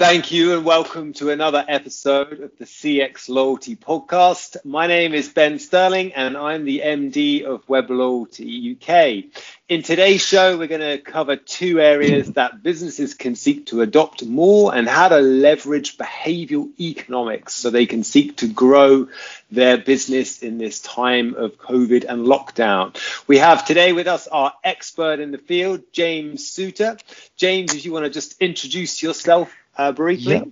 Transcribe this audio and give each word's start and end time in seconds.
Thank 0.00 0.32
you 0.32 0.54
and 0.54 0.64
welcome 0.64 1.12
to 1.12 1.28
another 1.28 1.62
episode 1.68 2.40
of 2.40 2.56
the 2.56 2.64
CX 2.64 3.28
Loyalty 3.28 3.76
Podcast. 3.76 4.56
My 4.64 4.86
name 4.86 5.12
is 5.12 5.28
Ben 5.28 5.58
Stirling 5.58 6.14
and 6.14 6.38
I'm 6.38 6.64
the 6.64 6.80
MD 6.82 7.44
of 7.44 7.66
Webloyalty 7.66 8.76
UK. 8.76 9.30
In 9.68 9.82
today's 9.82 10.26
show, 10.26 10.56
we're 10.56 10.68
going 10.68 10.80
to 10.80 10.96
cover 10.96 11.36
two 11.36 11.80
areas 11.80 12.32
that 12.32 12.62
businesses 12.62 13.12
can 13.12 13.36
seek 13.36 13.66
to 13.66 13.82
adopt 13.82 14.24
more 14.24 14.74
and 14.74 14.88
how 14.88 15.08
to 15.08 15.18
leverage 15.18 15.98
behavioral 15.98 16.70
economics 16.80 17.52
so 17.52 17.68
they 17.68 17.84
can 17.84 18.02
seek 18.02 18.38
to 18.38 18.48
grow 18.48 19.06
their 19.50 19.76
business 19.76 20.42
in 20.42 20.56
this 20.56 20.80
time 20.80 21.34
of 21.34 21.58
COVID 21.58 22.06
and 22.08 22.26
lockdown. 22.26 22.96
We 23.28 23.36
have 23.36 23.66
today 23.66 23.92
with 23.92 24.06
us 24.06 24.26
our 24.28 24.54
expert 24.64 25.20
in 25.20 25.30
the 25.30 25.38
field, 25.38 25.82
James 25.92 26.48
Suter. 26.48 26.96
James, 27.36 27.74
if 27.74 27.84
you 27.84 27.92
want 27.92 28.06
to 28.06 28.10
just 28.10 28.40
introduce 28.40 29.02
yourself 29.02 29.54
uh, 29.80 29.92
briefly? 29.92 30.42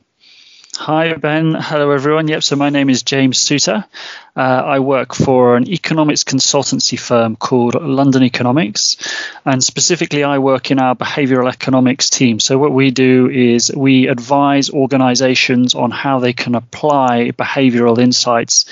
Hi, 0.77 1.12
Ben. 1.14 1.55
Hello, 1.55 1.91
everyone. 1.91 2.28
Yep, 2.28 2.42
so 2.42 2.55
my 2.55 2.70
name 2.70 2.88
is 2.88 3.02
James 3.02 3.37
Suter. 3.37 3.84
Uh, 4.37 4.41
I 4.41 4.78
work 4.78 5.12
for 5.12 5.56
an 5.56 5.68
economics 5.68 6.23
consultancy 6.23 6.98
firm 6.98 7.34
called 7.34 7.74
London 7.74 8.23
Economics, 8.23 8.96
and 9.45 9.62
specifically, 9.62 10.23
I 10.23 10.38
work 10.38 10.70
in 10.70 10.78
our 10.78 10.95
behavioral 10.95 11.48
economics 11.52 12.10
team. 12.10 12.38
So, 12.38 12.59
what 12.59 12.73
we 12.73 12.93
do 12.93 13.29
is 13.29 13.73
we 13.74 14.06
advise 14.06 14.71
organizations 14.71 15.74
on 15.74 15.90
how 15.90 16.21
they 16.21 16.32
can 16.32 16.54
apply 16.54 17.32
behavioral 17.32 17.99
insights 17.99 18.66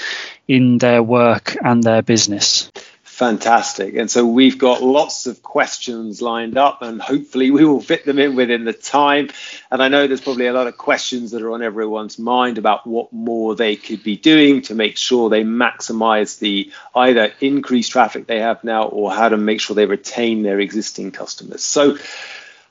in 0.47 0.79
their 0.79 1.03
work 1.03 1.57
and 1.61 1.83
their 1.83 2.03
business. 2.03 2.71
Fantastic. 3.17 3.95
And 3.97 4.11
so 4.11 4.27
we've 4.27 4.59
got 4.59 4.83
lots 4.83 5.27
of 5.27 5.43
questions 5.43 6.21
lined 6.21 6.59
up, 6.59 6.83
and 6.83 7.01
hopefully 7.01 7.51
we 7.51 7.65
will 7.65 7.81
fit 7.81 8.05
them 8.05 8.19
in 8.19 8.37
within 8.37 8.67
the 8.67 8.75
time. 8.75 9.31
And 9.71 9.83
I 9.83 9.89
know 9.89 10.07
there's 10.07 10.21
probably 10.21 10.49
a 10.49 10.53
lot 10.53 10.67
of 10.67 10.77
questions 10.77 11.31
that 11.31 11.41
are 11.41 11.53
on 11.53 11.63
everyone's 11.63 12.19
mind 12.19 12.59
about 12.59 12.87
what 12.87 13.15
more 13.15 13.55
they 13.55 13.77
could 13.77 14.03
be 14.03 14.19
doing 14.19 14.61
to 14.63 14.75
make 14.75 14.99
sure 14.99 15.31
they 15.31 15.45
maximize 15.45 16.39
the 16.41 16.71
either 16.95 17.33
increased 17.41 17.91
traffic 17.91 18.27
they 18.27 18.41
have 18.41 18.63
now 18.63 18.85
or 18.85 19.11
how 19.11 19.31
to 19.31 19.39
make 19.39 19.63
sure 19.63 19.75
they 19.75 19.87
retain 19.87 20.43
their 20.43 20.61
existing 20.61 21.11
customers. 21.11 21.65
So 21.65 21.93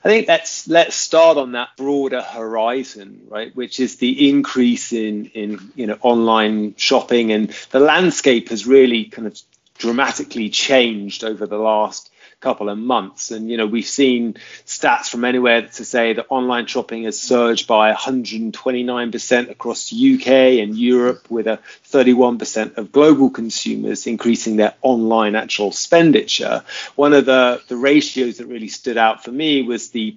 I 0.04 0.08
think 0.08 0.28
let's 0.28 0.68
let's 0.68 0.94
start 0.94 1.38
on 1.38 1.52
that 1.52 1.70
broader 1.76 2.22
horizon, 2.22 3.26
right? 3.26 3.50
Which 3.56 3.80
is 3.80 3.96
the 3.96 4.30
increase 4.30 4.92
in 4.92 5.26
in 5.34 5.72
you 5.74 5.88
know 5.88 5.98
online 6.02 6.76
shopping 6.76 7.32
and 7.32 7.50
the 7.72 7.80
landscape 7.80 8.50
has 8.50 8.64
really 8.64 9.06
kind 9.06 9.26
of 9.26 9.36
dramatically 9.78 10.50
changed 10.50 11.24
over 11.24 11.46
the 11.46 11.58
last 11.58 12.10
couple 12.40 12.68
of 12.68 12.78
months. 12.78 13.30
And, 13.30 13.50
you 13.50 13.56
know, 13.56 13.66
we've 13.66 13.86
seen 13.86 14.34
stats 14.66 15.08
from 15.08 15.24
anywhere 15.24 15.62
to 15.62 15.84
say 15.84 16.12
that 16.12 16.26
online 16.28 16.66
shopping 16.66 17.04
has 17.04 17.18
surged 17.18 17.66
by 17.66 17.92
129% 17.92 19.50
across 19.50 19.92
UK 19.92 20.28
and 20.62 20.76
Europe, 20.76 21.30
with 21.30 21.46
a 21.46 21.60
31% 21.90 22.76
of 22.76 22.92
global 22.92 23.30
consumers 23.30 24.06
increasing 24.06 24.56
their 24.56 24.74
online 24.82 25.34
actual 25.34 25.68
expenditure. 25.68 26.62
One 26.94 27.14
of 27.14 27.24
the, 27.24 27.62
the 27.68 27.76
ratios 27.76 28.38
that 28.38 28.46
really 28.46 28.68
stood 28.68 28.98
out 28.98 29.24
for 29.24 29.32
me 29.32 29.62
was 29.62 29.90
the 29.90 30.16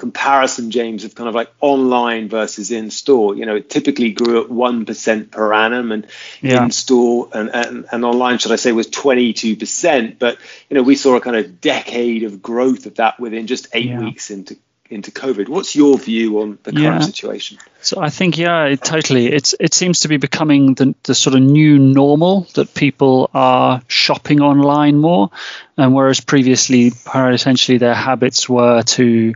comparison, 0.00 0.70
James, 0.70 1.04
of 1.04 1.14
kind 1.14 1.28
of 1.28 1.34
like 1.34 1.52
online 1.60 2.28
versus 2.28 2.72
in 2.72 2.90
store. 2.90 3.36
You 3.36 3.46
know, 3.46 3.54
it 3.54 3.70
typically 3.70 4.10
grew 4.10 4.42
at 4.42 4.48
1% 4.48 5.30
per 5.30 5.52
annum 5.52 5.92
and 5.92 6.06
yeah. 6.40 6.64
in 6.64 6.70
store 6.72 7.28
and, 7.32 7.54
and, 7.54 7.86
and 7.92 8.04
online, 8.04 8.38
should 8.38 8.50
I 8.50 8.56
say, 8.56 8.72
was 8.72 8.88
22%. 8.88 10.18
But, 10.18 10.38
you 10.68 10.74
know, 10.74 10.82
we 10.82 10.96
saw 10.96 11.16
a 11.16 11.20
kind 11.20 11.36
of 11.36 11.60
decade 11.60 12.24
of 12.24 12.42
growth 12.42 12.86
of 12.86 12.96
that 12.96 13.20
within 13.20 13.46
just 13.46 13.68
eight 13.72 13.90
yeah. 13.90 14.00
weeks 14.00 14.30
into 14.30 14.56
into 14.88 15.12
COVID. 15.12 15.48
What's 15.48 15.76
your 15.76 15.96
view 15.96 16.40
on 16.40 16.58
the 16.64 16.72
current 16.72 16.82
yeah. 16.82 16.98
situation? 17.00 17.58
So 17.82 18.00
I 18.00 18.10
think 18.10 18.36
yeah, 18.36 18.64
it, 18.64 18.82
totally. 18.82 19.26
It's 19.32 19.54
it 19.58 19.72
seems 19.72 20.00
to 20.00 20.08
be 20.08 20.18
becoming 20.18 20.74
the 20.74 20.94
the 21.04 21.14
sort 21.14 21.34
of 21.34 21.42
new 21.42 21.78
normal 21.78 22.46
that 22.54 22.74
people 22.74 23.30
are 23.32 23.80
shopping 23.88 24.42
online 24.42 24.98
more, 24.98 25.30
and 25.78 25.94
whereas 25.94 26.20
previously, 26.20 26.92
essentially 27.14 27.78
their 27.78 27.94
habits 27.94 28.48
were 28.48 28.82
to 28.82 29.32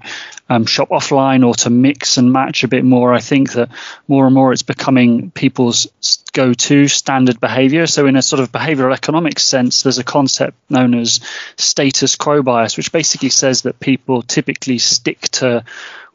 um, 0.50 0.66
shop 0.66 0.90
offline 0.90 1.46
or 1.46 1.54
to 1.54 1.70
mix 1.70 2.18
and 2.18 2.32
match 2.32 2.64
a 2.64 2.68
bit 2.68 2.84
more. 2.84 3.14
I 3.14 3.20
think 3.20 3.52
that 3.52 3.70
more 4.08 4.26
and 4.26 4.34
more 4.34 4.52
it's 4.52 4.62
becoming 4.62 5.30
people's 5.30 5.86
go 6.34 6.52
to 6.52 6.86
standard 6.88 7.40
behavior. 7.40 7.86
So, 7.86 8.06
in 8.06 8.16
a 8.16 8.22
sort 8.22 8.40
of 8.40 8.52
behavioral 8.52 8.92
economics 8.92 9.44
sense, 9.44 9.82
there's 9.82 9.98
a 9.98 10.04
concept 10.04 10.58
known 10.68 10.94
as 10.94 11.20
status 11.56 12.16
quo 12.16 12.42
bias, 12.42 12.76
which 12.76 12.92
basically 12.92 13.30
says 13.30 13.62
that 13.62 13.80
people 13.80 14.20
typically 14.20 14.78
stick 14.78 15.22
to 15.22 15.64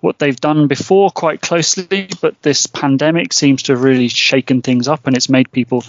what 0.01 0.19
they've 0.19 0.39
done 0.39 0.67
before 0.67 1.09
quite 1.09 1.41
closely, 1.41 2.07
but 2.21 2.41
this 2.41 2.67
pandemic 2.67 3.33
seems 3.33 3.63
to 3.63 3.73
have 3.73 3.83
really 3.83 4.07
shaken 4.07 4.61
things 4.61 4.87
up 4.87 5.07
and 5.07 5.15
it's 5.15 5.29
made 5.29 5.51
people 5.51 5.83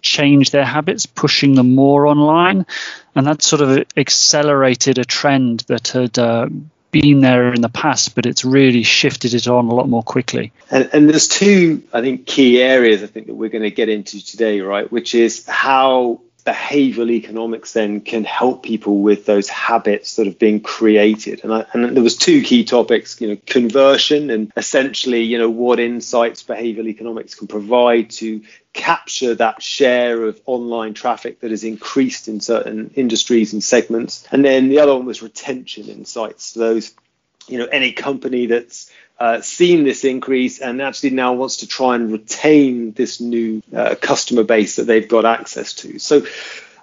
change 0.00 0.50
their 0.50 0.64
habits, 0.64 1.06
pushing 1.06 1.54
them 1.54 1.74
more 1.74 2.06
online. 2.06 2.66
And 3.14 3.26
that 3.26 3.42
sort 3.42 3.62
of 3.62 3.84
accelerated 3.96 4.98
a 4.98 5.04
trend 5.04 5.60
that 5.68 5.88
had 5.88 6.18
uh, 6.18 6.48
been 6.90 7.20
there 7.20 7.52
in 7.54 7.60
the 7.60 7.68
past, 7.68 8.14
but 8.14 8.26
it's 8.26 8.44
really 8.44 8.82
shifted 8.82 9.34
it 9.34 9.46
on 9.46 9.66
a 9.66 9.74
lot 9.74 9.88
more 9.88 10.02
quickly. 10.02 10.52
And, 10.70 10.90
and 10.92 11.08
there's 11.08 11.28
two, 11.28 11.82
I 11.92 12.00
think, 12.00 12.26
key 12.26 12.60
areas 12.60 13.02
I 13.02 13.06
think 13.06 13.26
that 13.26 13.34
we're 13.34 13.48
going 13.48 13.62
to 13.62 13.70
get 13.70 13.88
into 13.88 14.24
today, 14.24 14.60
right? 14.60 14.90
Which 14.90 15.14
is 15.14 15.46
how 15.46 16.20
behavioral 16.44 17.10
economics 17.10 17.72
then 17.72 18.00
can 18.00 18.24
help 18.24 18.62
people 18.62 19.00
with 19.00 19.26
those 19.26 19.48
habits 19.48 20.16
that 20.16 20.26
have 20.26 20.38
been 20.38 20.60
created. 20.60 21.42
And, 21.44 21.54
I, 21.54 21.66
and 21.72 21.96
there 21.96 22.02
was 22.02 22.16
two 22.16 22.42
key 22.42 22.64
topics 22.64 23.20
you 23.20 23.28
know 23.28 23.38
conversion 23.46 24.30
and 24.30 24.52
essentially 24.56 25.22
you 25.22 25.38
know 25.38 25.50
what 25.50 25.78
insights 25.78 26.42
behavioral 26.42 26.88
economics 26.88 27.34
can 27.34 27.46
provide 27.46 28.10
to 28.10 28.42
capture 28.72 29.34
that 29.34 29.62
share 29.62 30.24
of 30.24 30.40
online 30.46 30.94
traffic 30.94 31.40
that 31.40 31.50
has 31.50 31.64
increased 31.64 32.26
in 32.26 32.40
certain 32.40 32.90
industries 32.94 33.52
and 33.52 33.62
segments. 33.62 34.26
And 34.32 34.44
then 34.44 34.68
the 34.68 34.80
other 34.80 34.94
one 34.94 35.04
was 35.04 35.22
retention 35.22 35.88
insights. 35.88 36.52
Those 36.52 36.94
you 37.48 37.58
know 37.58 37.66
any 37.66 37.92
company 37.92 38.46
that's 38.46 38.90
uh, 39.22 39.40
seen 39.40 39.84
this 39.84 40.02
increase 40.02 40.58
and 40.58 40.82
actually 40.82 41.10
now 41.10 41.32
wants 41.32 41.58
to 41.58 41.68
try 41.68 41.94
and 41.94 42.10
retain 42.10 42.90
this 42.90 43.20
new 43.20 43.62
uh, 43.72 43.94
customer 43.94 44.42
base 44.42 44.74
that 44.76 44.88
they've 44.88 45.08
got 45.08 45.24
access 45.24 45.74
to. 45.74 46.00
So, 46.00 46.26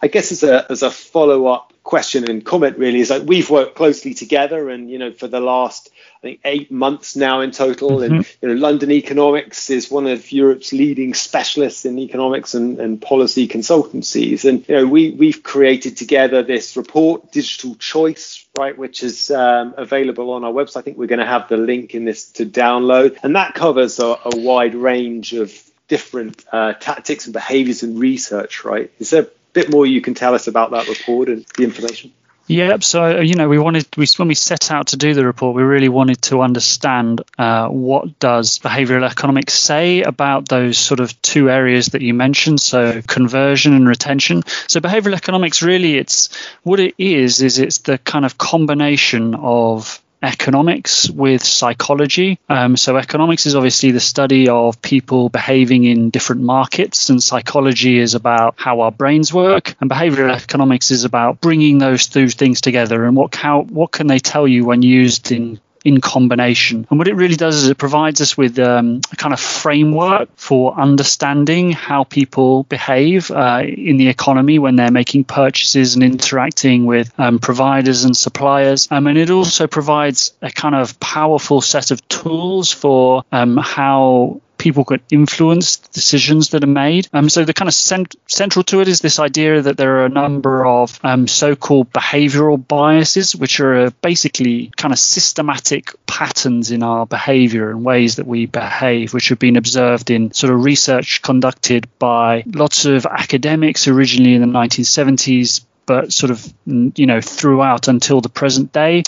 I 0.01 0.07
guess 0.07 0.31
as 0.31 0.43
a 0.43 0.71
as 0.71 0.83
a 0.83 0.91
follow 0.91 1.47
up 1.47 1.73
question 1.83 2.29
and 2.29 2.45
comment 2.45 2.77
really 2.77 2.99
is 2.99 3.09
like 3.09 3.23
we've 3.23 3.49
worked 3.49 3.75
closely 3.75 4.13
together 4.13 4.69
and 4.69 4.91
you 4.91 4.99
know 4.99 5.11
for 5.11 5.27
the 5.27 5.39
last 5.39 5.89
I 6.19 6.21
think 6.21 6.41
eight 6.43 6.69
months 6.69 7.15
now 7.15 7.39
in 7.39 7.51
total. 7.51 7.91
Mm-hmm. 7.91 8.13
And 8.13 8.35
you 8.41 8.49
know, 8.49 8.55
London 8.55 8.91
Economics 8.91 9.69
is 9.69 9.89
one 9.89 10.05
of 10.05 10.33
Europe's 10.33 10.73
leading 10.73 11.13
specialists 11.13 11.85
in 11.85 11.97
economics 11.97 12.53
and, 12.55 12.77
and 12.77 13.01
policy 13.01 13.47
consultancies. 13.47 14.43
And 14.43 14.67
you 14.67 14.75
know, 14.75 14.85
we 14.85 15.11
we've 15.11 15.41
created 15.43 15.95
together 15.95 16.43
this 16.43 16.75
report, 16.75 17.31
Digital 17.31 17.75
Choice, 17.75 18.45
right, 18.57 18.77
which 18.77 19.01
is 19.01 19.31
um, 19.31 19.73
available 19.77 20.31
on 20.31 20.43
our 20.43 20.51
website. 20.51 20.79
I 20.79 20.81
think 20.81 20.97
we're 20.97 21.07
going 21.07 21.19
to 21.19 21.25
have 21.25 21.47
the 21.47 21.55
link 21.55 21.95
in 21.95 22.03
this 22.03 22.33
to 22.33 22.45
download, 22.45 23.17
and 23.23 23.37
that 23.37 23.53
covers 23.53 23.99
a, 23.99 24.19
a 24.25 24.35
wide 24.35 24.75
range 24.75 25.31
of 25.31 25.53
different 25.87 26.43
uh, 26.51 26.73
tactics 26.73 27.27
and 27.27 27.33
behaviors 27.33 27.81
and 27.81 27.97
research. 27.97 28.65
Right? 28.65 28.91
Is 28.99 29.11
there 29.11 29.29
bit 29.59 29.71
more 29.71 29.85
you 29.85 30.01
can 30.01 30.13
tell 30.13 30.33
us 30.33 30.47
about 30.47 30.71
that 30.71 30.87
report 30.87 31.29
and 31.29 31.45
the 31.57 31.63
information? 31.63 32.11
Yep. 32.49 32.83
So 32.83 33.19
you 33.19 33.35
know, 33.35 33.47
we 33.47 33.59
wanted 33.59 33.85
we 33.95 34.07
when 34.17 34.27
we 34.27 34.33
set 34.33 34.71
out 34.71 34.87
to 34.87 34.97
do 34.97 35.13
the 35.13 35.23
report, 35.23 35.55
we 35.55 35.61
really 35.61 35.87
wanted 35.87 36.19
to 36.23 36.41
understand 36.41 37.21
uh, 37.37 37.67
what 37.67 38.17
does 38.17 38.57
behavioural 38.57 39.07
economics 39.07 39.53
say 39.53 40.01
about 40.01 40.49
those 40.49 40.79
sort 40.79 40.99
of 40.99 41.21
two 41.21 41.51
areas 41.51 41.87
that 41.87 42.01
you 42.01 42.15
mentioned, 42.15 42.59
so 42.59 43.03
conversion 43.03 43.75
and 43.75 43.87
retention. 43.87 44.41
So 44.67 44.79
behavioural 44.79 45.13
economics 45.13 45.61
really, 45.61 45.95
it's 45.95 46.35
what 46.63 46.79
it 46.79 46.95
is 46.97 47.43
is 47.43 47.59
it's 47.59 47.79
the 47.79 47.99
kind 47.99 48.25
of 48.25 48.39
combination 48.39 49.35
of 49.35 50.01
economics 50.21 51.09
with 51.09 51.43
psychology. 51.43 52.39
Um, 52.49 52.77
so, 52.77 52.97
economics 52.97 53.45
is 53.45 53.55
obviously 53.55 53.91
the 53.91 53.99
study 53.99 54.49
of 54.49 54.81
people 54.81 55.29
behaving 55.29 55.85
in 55.85 56.09
different 56.09 56.41
markets, 56.41 57.09
and 57.09 57.21
psychology 57.21 57.97
is 57.97 58.15
about 58.15 58.55
how 58.57 58.81
our 58.81 58.91
brains 58.91 59.33
work, 59.33 59.75
and 59.79 59.89
behavioral 59.89 60.33
economics 60.33 60.91
is 60.91 61.05
about 61.05 61.41
bringing 61.41 61.77
those 61.77 62.07
two 62.07 62.29
things 62.29 62.61
together 62.61 63.05
and 63.05 63.15
what 63.15 63.35
how 63.35 63.61
what 63.61 63.91
can 63.91 64.07
they 64.07 64.19
tell 64.19 64.47
you 64.47 64.65
when 64.65 64.81
used 64.81 65.31
in 65.31 65.59
in 65.85 66.01
combination. 66.01 66.85
And 66.89 66.99
what 66.99 67.07
it 67.07 67.15
really 67.15 67.35
does 67.35 67.55
is 67.55 67.69
it 67.69 67.77
provides 67.77 68.21
us 68.21 68.37
with 68.37 68.59
um, 68.59 69.01
a 69.11 69.15
kind 69.15 69.33
of 69.33 69.39
framework 69.39 70.29
for 70.35 70.73
understanding 70.77 71.71
how 71.71 72.03
people 72.03 72.63
behave 72.63 73.31
uh, 73.31 73.63
in 73.65 73.97
the 73.97 74.09
economy 74.09 74.59
when 74.59 74.75
they're 74.75 74.91
making 74.91 75.23
purchases 75.23 75.95
and 75.95 76.03
interacting 76.03 76.85
with 76.85 77.11
um, 77.19 77.39
providers 77.39 78.03
and 78.03 78.15
suppliers. 78.15 78.87
Um, 78.91 79.07
and 79.07 79.17
it 79.17 79.29
also 79.29 79.67
provides 79.67 80.33
a 80.41 80.51
kind 80.51 80.75
of 80.75 80.99
powerful 80.99 81.61
set 81.61 81.91
of 81.91 82.07
tools 82.07 82.71
for 82.71 83.23
um, 83.31 83.57
how 83.57 84.41
people 84.59 84.83
could 84.83 85.01
influence 85.09 85.77
decisions 85.77 86.49
that 86.49 86.63
are 86.63 86.67
made. 86.67 87.07
Um, 87.13 87.29
so 87.29 87.45
the 87.45 87.53
kind 87.53 87.67
of 87.67 87.73
cent- 87.73 88.15
central 88.27 88.63
to 88.65 88.81
it 88.81 88.87
is 88.87 88.99
this 88.99 89.17
idea 89.17 89.61
that 89.61 89.77
there 89.77 89.97
are 89.97 90.05
a 90.05 90.09
number 90.09 90.65
of 90.65 90.99
um, 91.01 91.27
so-called 91.27 91.91
behavioral 91.91 92.67
biases, 92.67 93.35
which 93.35 93.59
are 93.61 93.85
uh, 93.85 93.89
basically 94.01 94.71
kind 94.75 94.91
of 94.91 94.99
systematic 94.99 95.93
patterns 96.05 96.69
in 96.69 96.83
our 96.83 97.07
behavior 97.07 97.71
and 97.71 97.83
ways 97.83 98.17
that 98.17 98.27
we 98.27 98.45
behave, 98.45 99.13
which 99.13 99.29
have 99.29 99.39
been 99.39 99.55
observed 99.55 100.11
in 100.11 100.31
sort 100.33 100.53
of 100.53 100.63
research 100.63 101.21
conducted 101.21 101.87
by 101.97 102.43
lots 102.45 102.85
of 102.85 103.05
academics 103.05 103.87
originally 103.87 104.35
in 104.35 104.41
the 104.41 104.59
1970s, 104.59 105.63
but 105.85 106.13
sort 106.13 106.29
of 106.29 106.53
you 106.67 107.05
know 107.07 107.21
throughout 107.21 107.87
until 107.87 108.21
the 108.21 108.29
present 108.29 108.73
day, 108.73 109.03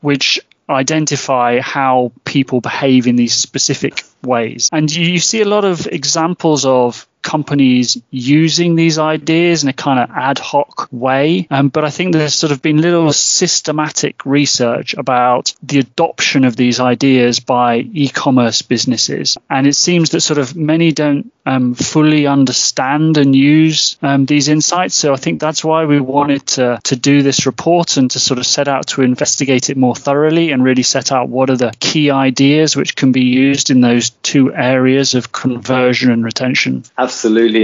which 0.00 0.40
identify 0.68 1.60
how 1.60 2.10
people 2.24 2.60
behave 2.60 3.06
in 3.06 3.16
these 3.16 3.34
specific 3.34 4.02
ways. 4.24 4.68
And 4.72 4.94
you, 4.94 5.04
you 5.04 5.20
see 5.20 5.40
a 5.40 5.46
lot 5.46 5.64
of 5.64 5.86
examples 5.86 6.64
of 6.64 7.06
companies 7.24 8.00
using 8.10 8.76
these 8.76 8.98
ideas 8.98 9.64
in 9.64 9.68
a 9.68 9.72
kind 9.72 9.98
of 9.98 10.10
ad 10.10 10.38
hoc 10.38 10.88
way. 10.92 11.48
Um, 11.50 11.68
but 11.68 11.84
I 11.84 11.90
think 11.90 12.12
there's 12.12 12.34
sort 12.34 12.52
of 12.52 12.62
been 12.62 12.80
little 12.80 13.12
systematic 13.12 14.24
research 14.24 14.94
about 14.94 15.54
the 15.62 15.80
adoption 15.80 16.44
of 16.44 16.54
these 16.54 16.78
ideas 16.78 17.40
by 17.40 17.78
e 17.78 18.08
commerce 18.08 18.62
businesses. 18.62 19.36
And 19.50 19.66
it 19.66 19.74
seems 19.74 20.10
that 20.10 20.20
sort 20.20 20.38
of 20.38 20.54
many 20.54 20.92
don't 20.92 21.32
um, 21.46 21.74
fully 21.74 22.26
understand 22.26 23.16
and 23.18 23.34
use 23.34 23.96
um, 24.02 24.26
these 24.26 24.48
insights. 24.48 24.94
So 24.94 25.12
I 25.12 25.16
think 25.16 25.40
that's 25.40 25.64
why 25.64 25.84
we 25.84 26.00
wanted 26.00 26.46
to, 26.48 26.78
to 26.84 26.96
do 26.96 27.22
this 27.22 27.46
report 27.46 27.96
and 27.96 28.10
to 28.12 28.20
sort 28.20 28.38
of 28.38 28.46
set 28.46 28.68
out 28.68 28.86
to 28.88 29.02
investigate 29.02 29.70
it 29.70 29.76
more 29.76 29.94
thoroughly 29.94 30.52
and 30.52 30.64
really 30.64 30.82
set 30.82 31.12
out 31.12 31.28
what 31.28 31.50
are 31.50 31.56
the 31.56 31.72
key 31.80 32.10
ideas 32.10 32.76
which 32.76 32.96
can 32.96 33.12
be 33.12 33.24
used 33.24 33.70
in 33.70 33.80
those 33.80 34.10
two 34.10 34.54
areas 34.54 35.14
of 35.14 35.32
conversion 35.32 36.10
and 36.10 36.24
retention. 36.24 36.84
Absolutely, 36.96 37.13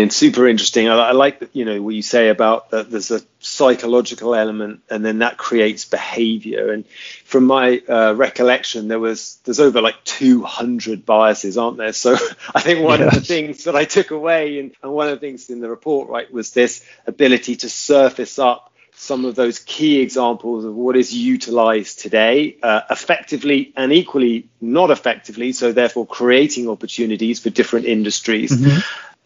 and 0.01 0.13
super 0.13 0.47
interesting. 0.47 0.89
I, 0.89 0.97
I 0.97 1.13
like 1.13 1.41
that 1.41 1.55
you 1.55 1.65
know 1.65 1.83
what 1.83 1.95
you 1.95 2.03
say 2.03 2.29
about 2.29 2.71
that. 2.71 2.91
There's 2.91 3.11
a 3.11 3.21
psychological 3.41 4.35
element, 4.35 4.83
and 4.91 5.05
then 5.05 5.19
that 5.19 5.37
creates 5.37 5.85
behavior. 5.85 6.73
And 6.73 6.87
from 7.25 7.47
my 7.47 7.83
uh, 7.89 8.15
recollection, 8.17 8.89
there 8.89 9.01
was 9.01 9.39
there's 9.45 9.61
over 9.61 9.81
like 9.81 10.03
200 10.05 11.05
biases, 11.05 11.59
aren't 11.59 11.79
there? 11.79 11.93
So 11.93 12.17
I 12.55 12.61
think 12.61 12.85
one 12.85 13.03
of 13.03 13.13
the 13.13 13.21
things 13.21 13.65
that 13.65 13.77
I 13.77 13.85
took 13.85 14.11
away, 14.11 14.59
and, 14.61 14.73
and 14.83 14.93
one 14.93 15.09
of 15.09 15.15
the 15.19 15.27
things 15.27 15.51
in 15.51 15.61
the 15.61 15.71
report, 15.71 16.09
right, 16.09 16.31
was 16.33 16.53
this 16.53 16.85
ability 17.07 17.57
to 17.57 17.69
surface 17.69 18.39
up 18.39 18.71
some 19.01 19.25
of 19.25 19.35
those 19.35 19.61
key 19.61 20.01
examples 20.01 20.63
of 20.63 20.75
what 20.75 20.95
is 20.95 21.15
utilized 21.15 22.01
today 22.01 22.59
uh, 22.63 22.83
effectively 22.91 23.73
and 23.75 23.95
equally 23.95 24.47
not 24.61 24.91
effectively. 24.91 25.53
So, 25.53 25.73
therefore, 25.73 26.07
creating 26.07 26.69
opportunities 26.69 27.41
for 27.41 27.49
different 27.49 27.87
industries. 27.87 28.53
Mm-hmm. 28.53 28.81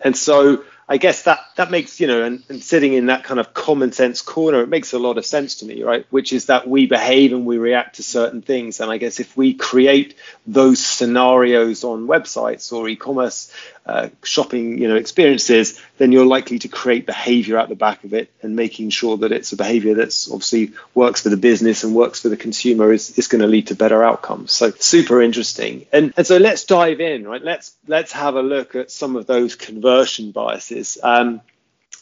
And 0.05 0.17
so, 0.17 0.65
I 0.87 0.99
guess 0.99 1.23
that 1.23 1.41
that 1.56 1.71
makes 1.71 1.99
you 1.99 2.06
know, 2.06 2.23
and, 2.23 2.43
and, 2.51 2.62
sitting 2.62 2.93
in 2.93 3.06
that 3.06 3.25
kind 3.25 3.41
of 3.41 3.55
common 3.55 3.93
sense 3.93 4.21
corner, 4.21 4.61
it 4.61 4.69
makes 4.69 4.93
a 4.93 4.99
lot 4.99 5.17
of 5.17 5.25
sense 5.25 5.56
to 5.56 5.67
me, 5.67 5.83
right? 5.83 6.06
Which 6.11 6.35
is 6.35 6.47
that 6.47 6.69
we 6.69 6.87
behave 6.87 7.33
and 7.33 7.47
we 7.47 7.56
react 7.56 7.97
to 7.97 8.03
certain 8.03 8.43
things, 8.43 8.81
and 8.81 8.91
I 8.91 8.99
guess 8.99 9.19
if 9.19 9.35
we 9.35 9.55
create 9.55 10.15
those 10.47 10.85
scenarios 10.85 11.85
on 11.85 12.06
websites 12.06 12.71
or 12.71 12.87
e-commerce 12.87 13.51
uh, 13.86 14.08
shopping, 14.22 14.78
you 14.78 14.88
know, 14.88 14.96
experiences, 14.96 15.81
then 15.98 16.10
you're 16.12 16.25
likely 16.25 16.58
to 16.60 16.69
create 16.69 17.06
behavior 17.06 17.58
at 17.58 17.69
the 17.69 17.75
back 17.75 18.04
of 18.04 18.14
it, 18.14 18.31
and 18.42 18.56
making 18.56 18.90
sure 18.90 19.16
that 19.19 19.32
it's 19.32 19.52
a 19.52 19.56
behavior 19.56 19.94
that's 19.94 20.31
obviously 20.31 20.72
works 20.94 21.22
for 21.22 21.28
the 21.28 21.36
business 21.36 21.84
and 21.84 21.94
works 21.94 22.20
for 22.20 22.28
the 22.28 22.36
consumer 22.36 22.92
is, 22.92 23.19
is 23.19 23.28
going 23.28 23.42
to 23.42 23.48
lead 23.48 23.66
to 23.66 23.75
better 23.75 24.02
outcomes. 24.02 24.52
So 24.52 24.70
super 24.70 25.20
interesting. 25.20 25.86
And 25.92 26.14
and 26.16 26.26
so 26.26 26.38
let's 26.38 26.64
dive 26.64 27.00
in, 27.00 27.26
right? 27.26 27.42
Let's 27.42 27.76
let's 27.86 28.12
have 28.12 28.36
a 28.36 28.42
look 28.42 28.75
at 28.75 28.90
some 28.90 29.16
of 29.16 29.26
those 29.26 29.54
conversion 29.54 30.31
biases. 30.31 30.98
Um, 31.02 31.40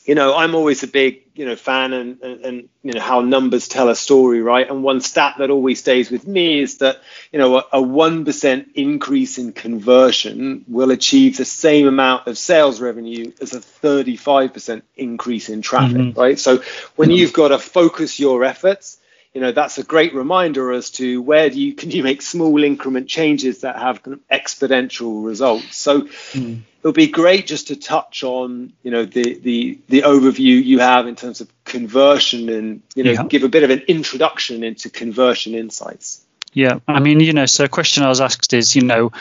you 0.05 0.17
know, 0.17 0.37
I'm 0.37 0.55
always 0.55 0.83
a 0.83 0.89
big, 0.89 1.23
you 1.35 1.47
know, 1.47 1.55
fan 1.55 1.93
and, 1.93 2.21
and, 2.23 2.45
and, 2.45 2.69
you 2.83 2.93
know, 2.93 3.01
how 3.01 3.21
numbers 3.21 3.69
tell 3.69 3.89
a 3.89 3.95
story, 3.95 4.43
right? 4.43 4.69
And 4.69 4.83
one 4.83 5.01
stat 5.01 5.37
that 5.39 5.51
always 5.51 5.79
stays 5.79 6.11
with 6.11 6.27
me 6.27 6.61
is 6.61 6.79
that, 6.79 7.01
you 7.31 7.39
know, 7.39 7.59
a, 7.59 7.65
a 7.75 7.83
1% 7.83 8.67
increase 8.75 9.39
in 9.39 9.53
conversion 9.53 10.65
will 10.67 10.91
achieve 10.91 11.37
the 11.37 11.45
same 11.45 11.87
amount 11.87 12.27
of 12.27 12.37
sales 12.37 12.81
revenue 12.81 13.33
as 13.41 13.55
a 13.55 13.61
35% 13.61 14.83
increase 14.97 15.49
in 15.49 15.63
traffic, 15.63 15.97
mm-hmm. 15.97 16.21
right? 16.21 16.39
So 16.39 16.63
when 16.97 17.09
mm-hmm. 17.09 17.19
you've 17.19 17.33
got 17.33 17.49
to 17.49 17.59
focus 17.59 18.19
your 18.19 18.45
efforts, 18.45 18.99
you 19.35 19.41
know 19.41 19.51
that's 19.51 19.79
a 19.79 19.83
great 19.83 20.15
reminder 20.15 20.73
as 20.73 20.91
to 20.91 21.23
where 21.23 21.49
do 21.49 21.59
you 21.59 21.75
can 21.75 21.91
you 21.91 22.03
make 22.03 22.21
small 22.21 22.63
increment 22.63 23.09
changes 23.09 23.63
that 23.63 23.79
have 23.79 24.03
exponential 24.31 25.25
results 25.25 25.75
so 25.75 26.03
mm. 26.03 26.61
It 26.83 26.89
would 26.89 26.95
be 26.95 27.07
great 27.07 27.47
just 27.47 27.69
to 27.69 27.77
touch 27.77 28.25
on 28.25 28.73
you 28.83 28.91
know 28.91 29.05
the 29.05 29.39
the 29.39 29.79
the 29.89 30.03
overview 30.03 30.63
you 30.63 30.79
have 30.81 31.07
in 31.07 31.15
terms 31.15 31.41
of 31.41 31.51
conversion 31.65 32.49
and 32.49 32.83
you 32.95 33.05
know 33.05 33.13
yeah. 33.13 33.25
give 33.25 33.45
a 33.45 33.49
bit 33.49 33.63
of 33.63 33.71
an 33.71 33.81
introduction 33.89 34.65
into 34.65 34.91
conversion 34.91 35.55
insights 35.55 36.25
yeah 36.53 36.79
i 36.89 37.01
mean 37.01 37.21
you 37.21 37.33
know 37.33 37.47
so 37.47 37.65
a 37.65 37.69
question 37.69 38.03
i 38.03 38.09
was 38.09 38.21
asked 38.21 38.53
is 38.53 38.75
you 38.75 38.83
know 38.83 39.13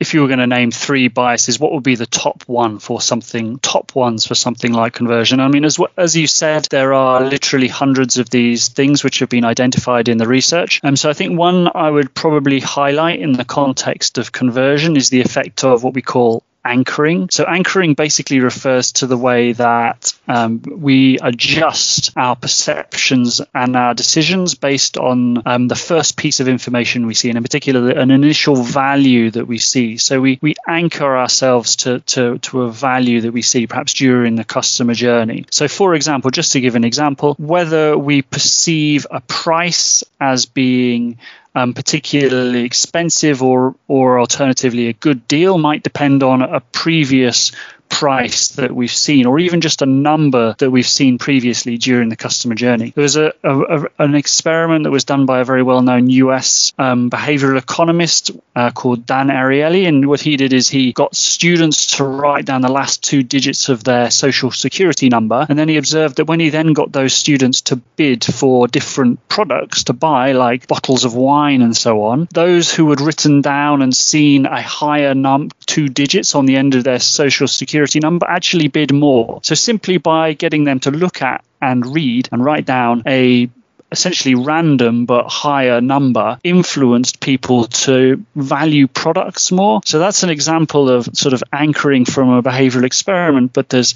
if 0.00 0.12
you 0.12 0.20
were 0.20 0.26
going 0.26 0.40
to 0.40 0.46
name 0.46 0.72
three 0.72 1.06
biases, 1.06 1.60
what 1.60 1.72
would 1.72 1.84
be 1.84 1.94
the 1.94 2.04
top 2.04 2.42
one 2.46 2.80
for 2.80 3.00
something, 3.00 3.58
top 3.60 3.94
ones 3.94 4.26
for 4.26 4.34
something 4.34 4.72
like 4.72 4.92
conversion? 4.92 5.38
I 5.38 5.48
mean, 5.48 5.64
as 5.64 5.78
as 5.96 6.16
you 6.16 6.26
said, 6.26 6.66
there 6.70 6.92
are 6.92 7.24
literally 7.24 7.68
hundreds 7.68 8.18
of 8.18 8.28
these 8.28 8.68
things 8.68 9.04
which 9.04 9.20
have 9.20 9.28
been 9.28 9.44
identified 9.44 10.08
in 10.08 10.18
the 10.18 10.26
research. 10.26 10.80
And 10.82 10.90
um, 10.90 10.96
so 10.96 11.08
I 11.10 11.12
think 11.12 11.38
one 11.38 11.70
I 11.74 11.88
would 11.88 12.12
probably 12.12 12.58
highlight 12.58 13.20
in 13.20 13.32
the 13.32 13.44
context 13.44 14.18
of 14.18 14.32
conversion 14.32 14.96
is 14.96 15.10
the 15.10 15.20
effect 15.20 15.62
of 15.62 15.84
what 15.84 15.94
we 15.94 16.02
call 16.02 16.42
anchoring. 16.64 17.30
So, 17.30 17.44
anchoring 17.44 17.94
basically 17.94 18.40
refers 18.40 18.92
to 18.92 19.06
the 19.06 19.16
way 19.16 19.52
that 19.52 20.12
um, 20.26 20.62
we 20.62 21.18
adjust 21.18 22.12
our 22.16 22.36
perceptions 22.36 23.40
and 23.54 23.76
our 23.76 23.94
decisions 23.94 24.54
based 24.54 24.96
on 24.96 25.42
um, 25.46 25.68
the 25.68 25.76
first 25.76 26.16
piece 26.16 26.40
of 26.40 26.48
information 26.48 27.06
we 27.06 27.14
see, 27.14 27.28
and 27.28 27.36
in 27.36 27.42
particular, 27.42 27.90
an 27.90 28.10
initial 28.10 28.56
value 28.56 29.30
that 29.30 29.46
we 29.46 29.58
see. 29.58 29.98
So, 29.98 30.20
we, 30.20 30.38
we 30.40 30.54
anchor 30.66 31.16
ourselves 31.16 31.76
to, 31.76 32.00
to, 32.00 32.38
to 32.38 32.62
a 32.62 32.72
value 32.72 33.20
that 33.22 33.32
we 33.32 33.42
see 33.42 33.66
perhaps 33.66 33.94
during 33.94 34.36
the 34.36 34.44
customer 34.44 34.94
journey. 34.94 35.46
So, 35.50 35.68
for 35.68 35.94
example, 35.94 36.30
just 36.30 36.52
to 36.52 36.60
give 36.60 36.76
an 36.76 36.84
example, 36.84 37.34
whether 37.38 37.96
we 37.96 38.22
perceive 38.22 39.06
a 39.10 39.20
price 39.20 40.04
as 40.20 40.46
being 40.46 41.18
um, 41.54 41.72
particularly 41.72 42.64
expensive 42.64 43.42
or 43.42 43.76
or 43.86 44.18
alternatively 44.18 44.88
a 44.88 44.92
good 44.92 45.26
deal 45.28 45.58
might 45.58 45.82
depend 45.82 46.22
on 46.22 46.42
a 46.42 46.60
previous 46.60 47.52
price 47.88 48.48
that 48.48 48.74
we've 48.74 48.90
seen, 48.90 49.26
or 49.26 49.38
even 49.38 49.60
just 49.60 49.82
a 49.82 49.86
number 49.86 50.54
that 50.58 50.70
we've 50.70 50.86
seen 50.86 51.18
previously 51.18 51.78
during 51.78 52.08
the 52.08 52.16
customer 52.16 52.54
journey. 52.54 52.92
There 52.94 53.02
was 53.02 53.16
a, 53.16 53.32
a, 53.42 53.60
a 53.60 53.86
an 53.98 54.14
experiment 54.14 54.84
that 54.84 54.90
was 54.90 55.04
done 55.04 55.26
by 55.26 55.40
a 55.40 55.44
very 55.44 55.62
well 55.62 55.80
known 55.80 56.10
US 56.10 56.72
um, 56.78 57.08
behavioral 57.08 57.56
economist 57.56 58.32
uh, 58.56 58.70
called 58.72 59.06
Dan 59.06 59.28
Ariely. 59.28 59.86
And 59.86 60.08
what 60.08 60.20
he 60.20 60.36
did 60.36 60.52
is 60.52 60.68
he 60.68 60.92
got 60.92 61.14
students 61.14 61.98
to 61.98 62.04
write 62.04 62.44
down 62.46 62.62
the 62.62 62.72
last 62.72 63.04
two 63.04 63.22
digits 63.22 63.68
of 63.68 63.84
their 63.84 64.10
social 64.10 64.50
security 64.50 65.08
number. 65.08 65.46
And 65.48 65.58
then 65.58 65.68
he 65.68 65.76
observed 65.76 66.16
that 66.16 66.26
when 66.26 66.40
he 66.40 66.50
then 66.50 66.72
got 66.72 66.90
those 66.90 67.12
students 67.12 67.60
to 67.62 67.76
bid 67.76 68.24
for 68.24 68.66
different 68.66 69.28
products 69.28 69.84
to 69.84 69.92
buy, 69.92 70.32
like 70.32 70.66
bottles 70.66 71.04
of 71.04 71.14
wine 71.14 71.62
and 71.62 71.76
so 71.76 72.02
on, 72.04 72.28
those 72.32 72.74
who 72.74 72.90
had 72.90 73.00
written 73.00 73.40
down 73.40 73.82
and 73.82 73.94
seen 73.94 74.46
a 74.46 74.60
higher 74.62 75.14
num 75.14 75.50
two 75.66 75.88
digits 75.88 76.34
on 76.34 76.46
the 76.46 76.56
end 76.56 76.74
of 76.74 76.84
their 76.84 76.98
social 76.98 77.46
security 77.46 77.73
security 77.74 77.98
number 77.98 78.24
actually 78.28 78.68
bid 78.68 78.92
more. 78.94 79.40
So 79.42 79.56
simply 79.56 79.96
by 79.98 80.34
getting 80.34 80.62
them 80.62 80.78
to 80.80 80.92
look 80.92 81.22
at 81.22 81.44
and 81.60 81.84
read 81.84 82.28
and 82.30 82.44
write 82.44 82.66
down 82.66 83.02
a 83.04 83.50
essentially 83.90 84.36
random 84.36 85.06
but 85.06 85.26
higher 85.26 85.80
number 85.80 86.38
influenced 86.44 87.18
people 87.18 87.64
to 87.64 88.24
value 88.36 88.86
products 88.86 89.50
more. 89.50 89.80
So 89.84 89.98
that's 89.98 90.22
an 90.22 90.30
example 90.30 90.88
of 90.88 91.08
sort 91.14 91.34
of 91.34 91.42
anchoring 91.52 92.04
from 92.04 92.30
a 92.30 92.42
behavioral 92.44 92.84
experiment, 92.84 93.52
but 93.52 93.68
there's 93.68 93.94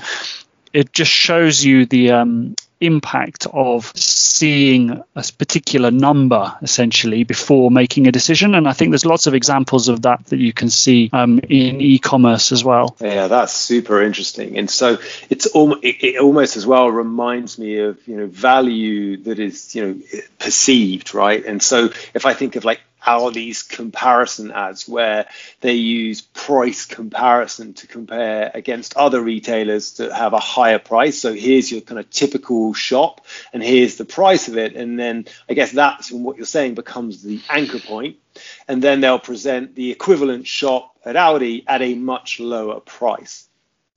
it 0.72 0.92
just 0.92 1.12
shows 1.12 1.64
you 1.64 1.86
the 1.86 2.10
um, 2.10 2.56
impact 2.80 3.46
of 3.52 3.92
seeing 3.96 4.90
a 4.90 5.24
particular 5.36 5.90
number 5.90 6.56
essentially 6.62 7.24
before 7.24 7.70
making 7.70 8.06
a 8.06 8.12
decision. 8.12 8.54
And 8.54 8.68
I 8.68 8.72
think 8.72 8.90
there's 8.90 9.06
lots 9.06 9.26
of 9.26 9.34
examples 9.34 9.88
of 9.88 10.02
that 10.02 10.26
that 10.26 10.38
you 10.38 10.52
can 10.52 10.70
see 10.70 11.10
um, 11.12 11.40
in 11.40 11.80
e-commerce 11.80 12.52
as 12.52 12.62
well. 12.62 12.96
Yeah, 13.00 13.26
that's 13.26 13.52
super 13.52 14.02
interesting. 14.02 14.58
And 14.58 14.70
so 14.70 14.98
it's 15.28 15.54
al- 15.54 15.80
it 15.82 16.18
almost 16.18 16.56
as 16.56 16.66
well 16.66 16.90
reminds 16.90 17.58
me 17.58 17.78
of 17.78 17.98
you 18.06 18.16
know 18.16 18.26
value 18.26 19.16
that 19.24 19.38
is 19.38 19.74
you 19.74 19.86
know 19.86 20.22
perceived, 20.38 21.14
right? 21.14 21.44
And 21.44 21.62
so 21.62 21.86
if 22.14 22.26
I 22.26 22.34
think 22.34 22.56
of 22.56 22.64
like 22.64 22.80
Aldi's 23.04 23.62
comparison 23.62 24.50
ads 24.50 24.88
where 24.88 25.26
they 25.60 25.74
use 25.74 26.20
price 26.20 26.84
comparison 26.84 27.74
to 27.74 27.86
compare 27.86 28.50
against 28.54 28.96
other 28.96 29.20
retailers 29.20 29.94
that 29.94 30.12
have 30.12 30.32
a 30.32 30.40
higher 30.40 30.78
price. 30.78 31.18
So 31.18 31.32
here's 31.32 31.70
your 31.70 31.80
kind 31.80 31.98
of 31.98 32.10
typical 32.10 32.74
shop 32.74 33.24
and 33.52 33.62
here's 33.62 33.96
the 33.96 34.04
price 34.04 34.48
of 34.48 34.56
it. 34.56 34.76
And 34.76 34.98
then 34.98 35.26
I 35.48 35.54
guess 35.54 35.72
that's 35.72 36.10
what 36.10 36.36
you're 36.36 36.46
saying 36.46 36.74
becomes 36.74 37.22
the 37.22 37.40
anchor 37.48 37.78
point. 37.78 38.16
And 38.66 38.82
then 38.82 39.00
they'll 39.00 39.18
present 39.18 39.74
the 39.74 39.90
equivalent 39.90 40.46
shop 40.46 40.96
at 41.04 41.16
Aldi 41.16 41.64
at 41.66 41.82
a 41.82 41.94
much 41.94 42.40
lower 42.40 42.80
price. 42.80 43.48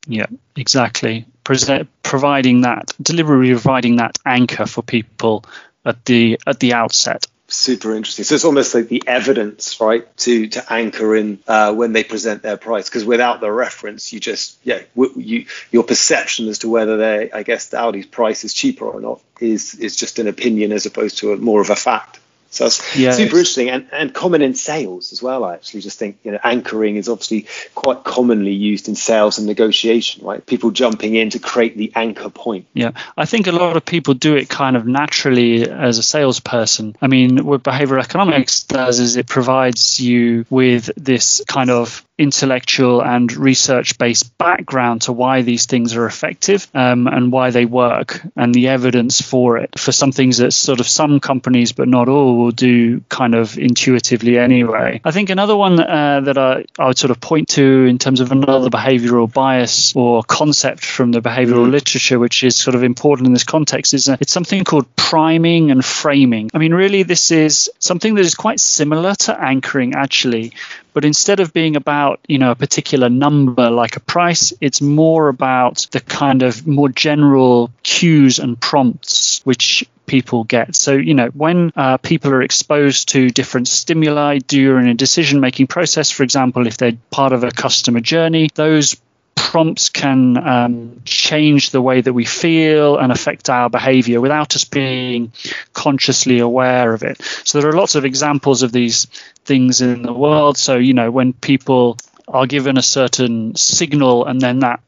Yeah, 0.07 0.27
exactly. 0.55 1.25
Present, 1.43 1.89
providing 2.03 2.61
that 2.61 2.93
deliberately 3.01 3.51
providing 3.51 3.97
that 3.97 4.17
anchor 4.25 4.65
for 4.65 4.81
people 4.81 5.45
at 5.85 6.03
the 6.05 6.39
at 6.45 6.59
the 6.59 6.73
outset 6.73 7.27
super 7.51 7.93
interesting. 7.95 8.25
So 8.25 8.35
it's 8.35 8.45
almost 8.45 8.73
like 8.73 8.87
the 8.87 9.03
evidence, 9.05 9.79
right, 9.81 10.05
to 10.17 10.47
to 10.47 10.73
anchor 10.73 11.15
in 11.15 11.39
uh, 11.47 11.73
when 11.73 11.93
they 11.93 12.03
present 12.03 12.41
their 12.41 12.57
price. 12.57 12.89
Because 12.89 13.05
without 13.05 13.41
the 13.41 13.51
reference, 13.51 14.13
you 14.13 14.19
just 14.19 14.57
yeah, 14.63 14.81
you 14.95 15.45
your 15.71 15.83
perception 15.83 16.47
as 16.47 16.59
to 16.59 16.69
whether 16.69 16.97
they, 16.97 17.31
I 17.31 17.43
guess, 17.43 17.69
the 17.69 17.77
Aldi's 17.77 18.05
price 18.05 18.43
is 18.43 18.53
cheaper 18.53 18.85
or 18.85 19.01
not 19.01 19.21
is 19.39 19.75
is 19.75 19.95
just 19.95 20.19
an 20.19 20.27
opinion 20.27 20.71
as 20.71 20.85
opposed 20.85 21.17
to 21.19 21.33
a, 21.33 21.37
more 21.37 21.61
of 21.61 21.69
a 21.69 21.75
fact. 21.75 22.19
So 22.51 22.65
it's 22.65 22.97
yeah, 22.97 23.11
super 23.11 23.37
interesting 23.37 23.69
and, 23.69 23.87
and 23.93 24.13
common 24.13 24.41
in 24.41 24.55
sales 24.55 25.13
as 25.13 25.23
well. 25.23 25.45
I 25.45 25.53
actually 25.53 25.81
just 25.81 25.97
think 25.97 26.17
you 26.23 26.33
know 26.33 26.39
anchoring 26.43 26.97
is 26.97 27.07
obviously 27.07 27.47
quite 27.75 28.03
commonly 28.03 28.51
used 28.51 28.89
in 28.89 28.95
sales 28.95 29.37
and 29.37 29.47
negotiation, 29.47 30.25
right? 30.25 30.45
People 30.45 30.71
jumping 30.71 31.15
in 31.15 31.29
to 31.29 31.39
create 31.39 31.77
the 31.77 31.93
anchor 31.95 32.29
point. 32.29 32.67
Yeah, 32.73 32.91
I 33.15 33.25
think 33.25 33.47
a 33.47 33.53
lot 33.53 33.77
of 33.77 33.85
people 33.85 34.15
do 34.15 34.35
it 34.35 34.49
kind 34.49 34.75
of 34.75 34.85
naturally 34.85 35.69
as 35.69 35.97
a 35.97 36.03
salesperson. 36.03 36.97
I 37.01 37.07
mean, 37.07 37.45
what 37.45 37.63
behavioral 37.63 38.03
economics 38.03 38.63
does 38.63 38.99
is 38.99 39.15
it 39.15 39.27
provides 39.27 40.01
you 40.01 40.45
with 40.49 40.89
this 40.97 41.41
kind 41.47 41.69
of 41.69 42.05
intellectual 42.21 43.01
and 43.01 43.35
research 43.35 43.97
based 43.97 44.37
background 44.37 45.01
to 45.01 45.11
why 45.11 45.41
these 45.41 45.65
things 45.65 45.95
are 45.95 46.05
effective 46.05 46.67
um, 46.75 47.07
and 47.07 47.31
why 47.31 47.49
they 47.49 47.65
work 47.65 48.21
and 48.35 48.53
the 48.53 48.67
evidence 48.67 49.19
for 49.21 49.57
it 49.57 49.79
for 49.79 49.91
some 49.91 50.11
things 50.11 50.37
that 50.37 50.51
sort 50.51 50.79
of 50.79 50.87
some 50.87 51.19
companies 51.19 51.71
but 51.71 51.87
not 51.87 52.07
all 52.07 52.37
will 52.37 52.51
do 52.51 53.01
kind 53.09 53.33
of 53.33 53.57
intuitively 53.57 54.37
anyway. 54.37 55.01
I 55.03 55.09
think 55.09 55.31
another 55.31 55.55
one 55.55 55.79
uh, 55.79 56.21
that 56.21 56.37
I, 56.37 56.65
I 56.77 56.87
would 56.87 56.97
sort 56.97 57.09
of 57.09 57.19
point 57.19 57.49
to 57.49 57.85
in 57.85 57.97
terms 57.97 58.19
of 58.19 58.31
another 58.31 58.69
behavioral 58.69 59.31
bias 59.31 59.95
or 59.95 60.21
concept 60.23 60.85
from 60.85 61.11
the 61.11 61.21
behavioral 61.21 61.65
mm. 61.65 61.71
literature, 61.71 62.19
which 62.19 62.43
is 62.43 62.55
sort 62.55 62.75
of 62.75 62.83
important 62.83 63.27
in 63.27 63.33
this 63.33 63.43
context, 63.43 63.95
is 63.95 64.07
uh, 64.07 64.17
it's 64.19 64.31
something 64.31 64.63
called 64.63 64.95
priming 64.95 65.71
and 65.71 65.83
framing. 65.83 66.51
I 66.53 66.59
mean, 66.59 66.73
really, 66.73 67.03
this 67.03 67.31
is 67.31 67.71
something 67.79 68.13
that 68.15 68.25
is 68.25 68.35
quite 68.35 68.59
similar 68.59 69.15
to 69.15 69.41
anchoring 69.41 69.95
actually, 69.95 70.53
but 70.93 71.05
instead 71.05 71.39
of 71.39 71.53
being 71.53 71.75
about 71.75 72.19
you 72.27 72.37
know 72.37 72.51
a 72.51 72.55
particular 72.55 73.09
number 73.09 73.69
like 73.69 73.95
a 73.95 73.99
price 73.99 74.53
it's 74.61 74.81
more 74.81 75.29
about 75.29 75.87
the 75.91 75.99
kind 75.99 76.41
of 76.41 76.65
more 76.67 76.89
general 76.89 77.71
cues 77.83 78.39
and 78.39 78.59
prompts 78.59 79.41
which 79.45 79.85
people 80.11 80.43
get. 80.43 80.75
So, 80.75 80.91
you 80.91 81.13
know, 81.13 81.27
when 81.27 81.71
uh, 81.73 81.95
people 81.95 82.31
are 82.31 82.41
exposed 82.41 83.09
to 83.09 83.29
different 83.29 83.69
stimuli 83.69 84.39
during 84.39 84.89
a 84.89 84.93
decision 84.93 85.39
making 85.39 85.67
process, 85.67 86.11
for 86.11 86.23
example, 86.23 86.67
if 86.67 86.75
they're 86.75 86.97
part 87.11 87.31
of 87.31 87.45
a 87.45 87.51
customer 87.51 88.01
journey, 88.01 88.49
those 88.53 89.01
prompts 89.35 89.89
can 89.89 90.37
um, 90.37 91.01
change 91.05 91.71
the 91.71 91.81
way 91.81 92.01
that 92.01 92.13
we 92.13 92.25
feel 92.25 92.97
and 92.97 93.11
affect 93.11 93.49
our 93.49 93.69
behavior 93.69 94.21
without 94.21 94.55
us 94.55 94.65
being 94.65 95.31
consciously 95.73 96.39
aware 96.39 96.93
of 96.93 97.03
it. 97.03 97.21
So, 97.43 97.59
there 97.59 97.69
are 97.69 97.75
lots 97.75 97.95
of 97.95 98.05
examples 98.05 98.63
of 98.63 98.71
these 98.71 99.07
things 99.45 99.81
in 99.81 100.03
the 100.03 100.13
world. 100.13 100.57
So, 100.57 100.77
you 100.77 100.93
know, 100.93 101.11
when 101.11 101.33
people 101.33 101.97
are 102.27 102.47
given 102.47 102.77
a 102.77 102.81
certain 102.81 103.55
signal 103.55 104.25
and 104.25 104.39
then 104.39 104.59
that 104.59 104.79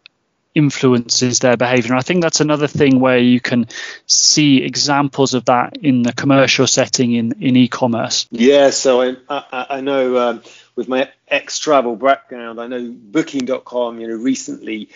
influences 0.55 1.39
their 1.39 1.57
behavior. 1.57 1.95
I 1.95 2.01
think 2.01 2.21
that's 2.21 2.39
another 2.39 2.67
thing 2.67 2.99
where 2.99 3.17
you 3.17 3.39
can 3.39 3.67
see 4.05 4.63
examples 4.63 5.33
of 5.33 5.45
that 5.45 5.77
in 5.77 6.03
the 6.03 6.13
commercial 6.13 6.67
setting 6.67 7.13
in, 7.13 7.41
in 7.41 7.55
e-commerce. 7.55 8.27
Yeah, 8.31 8.69
so 8.69 9.01
I, 9.01 9.15
I, 9.29 9.65
I 9.69 9.81
know 9.81 10.17
um, 10.17 10.43
with 10.75 10.87
my 10.87 11.09
ex-travel 11.27 11.95
background, 11.95 12.59
I 12.59 12.67
know 12.67 12.91
Booking.com, 12.91 13.99
you 13.99 14.07
know, 14.07 14.15
recently 14.15 14.89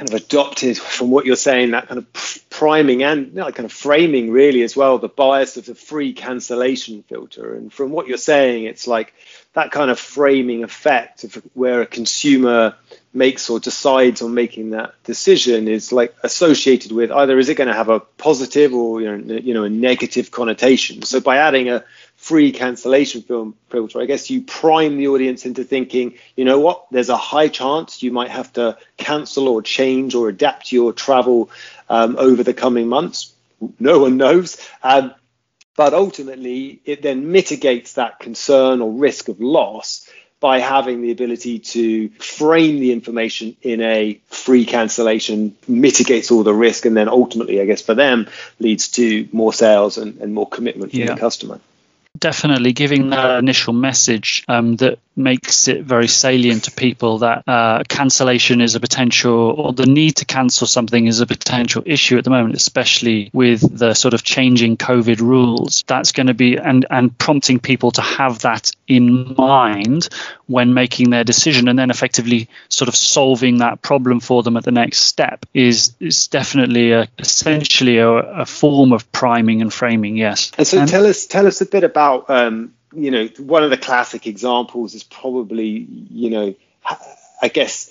kind 0.00 0.08
of 0.08 0.14
adopted 0.14 0.78
from 0.78 1.10
what 1.10 1.26
you're 1.26 1.36
saying 1.36 1.72
that 1.72 1.86
kind 1.86 1.98
of 1.98 2.48
priming 2.48 3.02
and 3.02 3.26
you 3.26 3.34
know, 3.34 3.52
kind 3.52 3.66
of 3.66 3.72
framing 3.72 4.30
really 4.30 4.62
as 4.62 4.74
well 4.74 4.96
the 4.96 5.10
bias 5.10 5.58
of 5.58 5.66
the 5.66 5.74
free 5.74 6.14
cancellation 6.14 7.02
filter 7.02 7.54
and 7.54 7.70
from 7.70 7.90
what 7.90 8.08
you're 8.08 8.16
saying 8.16 8.64
it's 8.64 8.86
like 8.86 9.12
that 9.52 9.70
kind 9.70 9.90
of 9.90 9.98
framing 9.98 10.64
effect 10.64 11.24
of 11.24 11.34
where 11.52 11.82
a 11.82 11.86
consumer 11.86 12.74
makes 13.12 13.50
or 13.50 13.58
decides 13.58 14.22
on 14.22 14.32
making 14.32 14.70
that 14.70 14.94
decision 15.04 15.66
is 15.66 15.92
like 15.92 16.14
associated 16.22 16.92
with 16.92 17.10
either 17.10 17.38
is 17.38 17.48
it 17.48 17.56
going 17.56 17.68
to 17.68 17.74
have 17.74 17.88
a 17.88 18.00
positive 18.00 18.72
or 18.72 19.00
you 19.02 19.16
know, 19.18 19.34
you 19.36 19.52
know 19.52 19.64
a 19.64 19.70
negative 19.70 20.30
connotation. 20.30 21.02
So 21.02 21.20
by 21.20 21.38
adding 21.38 21.68
a 21.68 21.84
free 22.30 22.52
cancellation 22.52 23.22
film 23.22 23.56
filter, 23.70 24.00
I 24.00 24.04
guess 24.04 24.30
you 24.30 24.42
prime 24.42 24.98
the 24.98 25.08
audience 25.08 25.46
into 25.46 25.64
thinking, 25.64 26.14
you 26.36 26.44
know 26.44 26.60
what, 26.60 26.86
there's 26.92 27.08
a 27.08 27.16
high 27.16 27.48
chance 27.48 28.04
you 28.04 28.12
might 28.12 28.30
have 28.30 28.52
to 28.52 28.78
cancel 28.96 29.48
or 29.48 29.62
change 29.62 30.14
or 30.14 30.28
adapt 30.28 30.70
your 30.70 30.92
travel 30.92 31.50
um, 31.88 32.14
over 32.16 32.44
the 32.44 32.54
coming 32.54 32.86
months. 32.86 33.34
No 33.80 33.98
one 33.98 34.16
knows. 34.16 34.64
Um, 34.80 35.12
but 35.76 35.92
ultimately, 35.92 36.80
it 36.84 37.02
then 37.02 37.32
mitigates 37.32 37.94
that 37.94 38.20
concern 38.20 38.80
or 38.80 38.92
risk 38.92 39.26
of 39.26 39.40
loss 39.40 40.08
by 40.38 40.60
having 40.60 41.02
the 41.02 41.10
ability 41.10 41.58
to 41.58 42.10
frame 42.10 42.78
the 42.78 42.92
information 42.92 43.56
in 43.60 43.80
a 43.80 44.20
free 44.28 44.66
cancellation, 44.66 45.56
mitigates 45.66 46.30
all 46.30 46.44
the 46.44 46.54
risk, 46.54 46.86
and 46.86 46.96
then 46.96 47.08
ultimately, 47.08 47.60
I 47.60 47.64
guess 47.64 47.82
for 47.82 47.94
them, 47.94 48.28
leads 48.60 48.86
to 48.90 49.28
more 49.32 49.52
sales 49.52 49.98
and, 49.98 50.20
and 50.20 50.32
more 50.32 50.48
commitment 50.48 50.92
from 50.92 51.00
yeah. 51.00 51.14
the 51.14 51.20
customer 51.20 51.60
definitely 52.18 52.72
giving 52.72 53.10
that 53.10 53.38
initial 53.38 53.72
message 53.72 54.44
um, 54.48 54.76
that 54.76 54.98
makes 55.16 55.68
it 55.68 55.84
very 55.84 56.08
salient 56.08 56.64
to 56.64 56.70
people 56.70 57.18
that 57.18 57.46
uh, 57.46 57.82
cancellation 57.88 58.60
is 58.60 58.74
a 58.74 58.80
potential 58.80 59.32
or 59.32 59.72
the 59.72 59.86
need 59.86 60.16
to 60.16 60.24
cancel 60.24 60.66
something 60.66 61.06
is 61.06 61.20
a 61.20 61.26
potential 61.26 61.82
issue 61.84 62.16
at 62.16 62.24
the 62.24 62.30
moment 62.30 62.54
especially 62.54 63.30
with 63.32 63.60
the 63.76 63.94
sort 63.94 64.14
of 64.14 64.22
changing 64.22 64.76
covid 64.76 65.20
rules. 65.20 65.84
That's 65.86 66.12
going 66.12 66.28
to 66.28 66.34
be 66.34 66.56
and 66.56 66.86
and 66.90 67.16
prompting 67.16 67.58
people 67.58 67.90
to 67.92 68.02
have 68.02 68.40
that 68.40 68.72
in 68.88 69.34
mind 69.36 70.08
when 70.46 70.74
making 70.74 71.10
their 71.10 71.24
decision 71.24 71.68
and 71.68 71.78
then 71.78 71.90
effectively 71.90 72.48
sort 72.68 72.88
of 72.88 72.96
solving 72.96 73.58
that 73.58 73.82
problem 73.82 74.20
for 74.20 74.42
them 74.42 74.56
at 74.56 74.64
the 74.64 74.72
next 74.72 75.00
step 75.00 75.46
is 75.54 75.94
is 76.00 76.28
definitely 76.28 76.92
a, 76.92 77.08
essentially 77.18 77.98
a, 77.98 78.08
a 78.08 78.46
form 78.46 78.92
of 78.92 79.10
priming 79.12 79.60
and 79.60 79.72
framing 79.72 80.16
yes. 80.16 80.50
And 80.56 80.66
so 80.66 80.80
and, 80.80 80.88
tell 80.88 81.06
us 81.06 81.26
tell 81.26 81.46
us 81.46 81.60
a 81.60 81.66
bit 81.66 81.84
about 81.84 81.99
um, 82.28 82.74
you 82.94 83.10
know, 83.10 83.28
one 83.38 83.64
of 83.64 83.70
the 83.70 83.76
classic 83.76 84.26
examples 84.26 84.94
is 84.94 85.02
probably, 85.02 85.86
you 86.10 86.30
know, 86.30 86.54
I 87.42 87.48
guess 87.48 87.90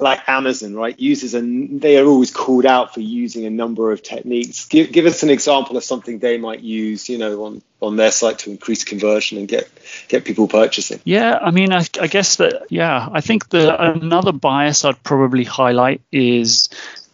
like 0.00 0.28
Amazon, 0.28 0.74
right? 0.74 0.98
Uses 0.98 1.34
and 1.34 1.80
they 1.80 1.98
are 1.98 2.06
always 2.06 2.30
called 2.30 2.66
out 2.66 2.94
for 2.94 3.00
using 3.00 3.44
a 3.44 3.50
number 3.50 3.92
of 3.92 4.02
techniques. 4.02 4.66
Give, 4.66 4.90
give 4.90 5.06
us 5.06 5.22
an 5.22 5.30
example 5.30 5.76
of 5.76 5.84
something 5.84 6.18
they 6.18 6.38
might 6.38 6.60
use, 6.60 7.08
you 7.08 7.18
know, 7.18 7.44
on, 7.44 7.62
on 7.80 7.96
their 7.96 8.10
site 8.10 8.38
to 8.40 8.50
increase 8.50 8.84
conversion 8.84 9.38
and 9.38 9.46
get 9.46 9.68
get 10.08 10.24
people 10.24 10.48
purchasing. 10.48 11.00
Yeah, 11.04 11.38
I 11.40 11.50
mean, 11.50 11.72
I, 11.72 11.84
I 12.00 12.06
guess 12.06 12.36
that 12.36 12.66
yeah, 12.70 13.08
I 13.12 13.20
think 13.20 13.48
the 13.50 13.90
another 13.90 14.32
bias 14.32 14.84
I'd 14.84 15.02
probably 15.02 15.44
highlight 15.44 16.00
is 16.10 16.70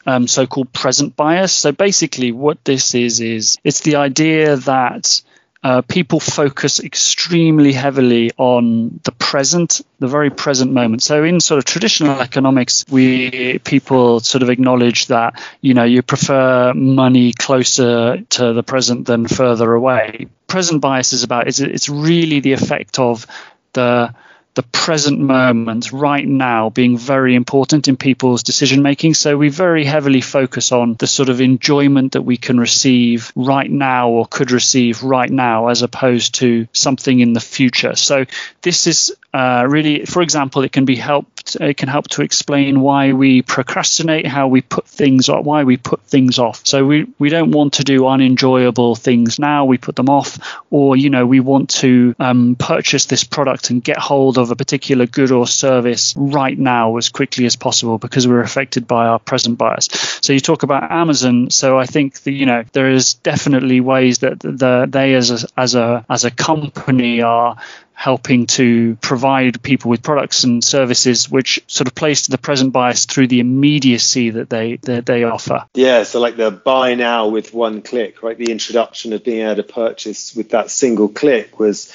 um, 0.07 0.29
so-called 0.29 0.73
present 0.73 1.17
bias. 1.17 1.53
So 1.53 1.73
basically, 1.73 2.31
what 2.33 2.65
this 2.65 2.95
is 2.95 3.21
is 3.21 3.59
it's 3.65 3.81
the 3.81 3.97
idea 3.97 4.57
that 4.57 5.23
uh, 5.67 5.83
people 5.83 6.21
focus 6.21 6.79
extremely 6.79 7.73
heavily 7.73 8.31
on 8.37 9.01
the 9.03 9.11
present, 9.11 9.81
the 9.99 10.07
very 10.07 10.31
present 10.31 10.73
moment. 10.73 11.03
So 11.03 11.25
in 11.25 11.41
sort 11.41 11.59
of 11.59 11.65
traditional 11.65 12.21
economics, 12.21 12.85
we 12.89 13.59
people 13.59 14.21
sort 14.21 14.45
of 14.45 14.49
acknowledge 14.49 15.07
that 15.07 15.43
you 15.61 15.75
know 15.75 15.83
you 15.83 16.03
prefer 16.03 16.73
money 16.73 17.33
closer 17.33 18.19
to 18.37 18.53
the 18.53 18.63
present 18.63 19.09
than 19.09 19.27
further 19.27 19.73
away. 19.73 20.29
Present 20.47 20.81
bias 20.81 21.13
is 21.13 21.25
about 21.25 21.49
is 21.49 21.59
it's 21.59 21.89
really 21.89 22.39
the 22.39 22.53
effect 22.53 23.01
of 23.01 23.27
the 23.73 24.15
the 24.57 24.63
present 24.63 25.21
moment 25.21 25.93
right 25.93 26.27
now 26.27 26.71
being 26.71 26.97
very 26.97 27.35
important 27.35 27.89
in 27.89 27.97
people's 27.97 28.43
decision 28.43 28.83
making. 28.83 29.13
So 29.13 29.37
we 29.37 29.51
very 29.51 29.85
heavily 29.85 30.23
focus 30.23 30.73
on 30.73 30.95
the 30.95 31.07
sort 31.07 31.29
of 31.29 31.43
enjoyment 31.43 32.13
that 32.13 32.23
we 32.23 32.39
can 32.39 32.59
receive 32.59 33.31
right 33.37 33.71
now 33.71 34.09
or 34.09 34.27
could 34.27 34.51
receive 34.51 35.03
right 35.03 35.31
now 35.31 35.69
as 35.69 35.83
opposed 35.83 36.37
to 36.37 36.67
something 36.73 37.21
in 37.21 37.35
the 37.35 37.41
future. 37.41 37.97
So 37.97 38.25
this 38.63 38.87
is 38.87 39.15
uh, 39.37 39.67
really, 39.69 40.07
for 40.07 40.23
example, 40.23 40.63
it 40.63 40.73
can 40.73 40.87
be 40.87 40.97
helped. 40.97 41.57
It 41.61 41.77
can 41.77 41.91
help 41.91 42.09
to 42.09 42.23
explain 42.23 42.81
why 42.81 43.13
we 43.13 43.43
procrastinate, 43.43 44.27
how 44.27 44.49
we 44.49 44.63
put 44.63 44.89
things 44.89 45.29
why 45.29 45.65
we 45.65 45.77
put 45.77 46.01
things 46.05 46.39
off. 46.39 46.63
So 46.65 46.87
we 46.87 47.07
we 47.19 47.29
don't 47.29 47.51
want 47.51 47.75
to 47.75 47.85
do 47.85 48.07
unenjoyable 48.07 48.95
things 48.95 49.39
now. 49.39 49.67
We 49.67 49.77
put 49.77 49.95
them 49.95 50.09
off. 50.09 50.39
or 50.71 50.97
you 50.97 51.11
know 51.11 51.27
we 51.27 51.41
want 51.41 51.69
to 51.83 52.15
um, 52.19 52.57
purchase 52.59 53.05
this 53.05 53.25
product 53.25 53.69
and 53.69 53.85
get 53.85 53.99
hold 53.99 54.39
of 54.39 54.51
a 54.51 54.57
particular 54.57 55.05
good 55.05 55.31
or 55.31 55.47
service 55.47 56.15
right 56.17 56.59
now 56.59 56.97
as 56.97 57.11
quickly 57.11 57.45
as 57.45 57.57
possible 57.57 57.99
because 57.99 58.27
we're 58.27 58.41
affected 58.41 58.87
by 58.87 59.07
our 59.07 59.19
present 59.19 59.59
bias. 59.59 59.89
So 60.23 60.33
you 60.33 60.41
talk 60.41 60.63
about 60.63 60.91
Amazon. 60.91 61.51
So 61.51 61.79
I 61.79 61.85
think 61.85 62.21
that 62.21 62.33
you 62.33 62.47
know 62.47 62.65
there 62.73 62.91
is 62.91 63.15
definitely 63.15 63.81
ways 63.83 64.19
that 64.21 64.41
the, 64.41 64.87
they 64.89 65.13
as 65.15 65.45
a, 65.45 65.49
as 65.59 65.75
a 65.75 66.07
as 66.09 66.25
a 66.25 66.31
company 66.31 67.21
are 67.21 67.59
helping 67.97 68.47
to 68.47 68.95
provide 68.97 69.63
people 69.63 69.91
with 69.91 70.03
products 70.03 70.45
and 70.45 70.63
services 70.63 71.31
which 71.31 71.59
sort 71.67 71.89
of 71.89 71.95
plays 71.95 72.23
to 72.23 72.31
the 72.31 72.37
present 72.37 72.71
bias 72.71 73.07
through 73.07 73.27
the 73.27 73.41
immediacy 73.41 74.29
that 74.31 74.51
they 74.51 74.77
that 74.83 75.07
they 75.07 75.25
offer. 75.25 75.65
Yeah, 75.73 76.03
so 76.03 76.21
like 76.21 76.37
the 76.37 76.51
buy 76.51 76.95
now 76.95 77.29
with 77.29 77.55
one 77.55 77.81
click, 77.81 78.23
right? 78.23 78.37
The 78.37 78.53
introduction 78.53 79.15
of 79.15 79.25
being 79.25 79.41
able 79.41 79.57
to 79.57 79.63
purchase 79.63 80.37
with 80.37 80.51
that 80.51 80.71
single 80.71 81.09
click 81.09 81.59
was 81.59 81.91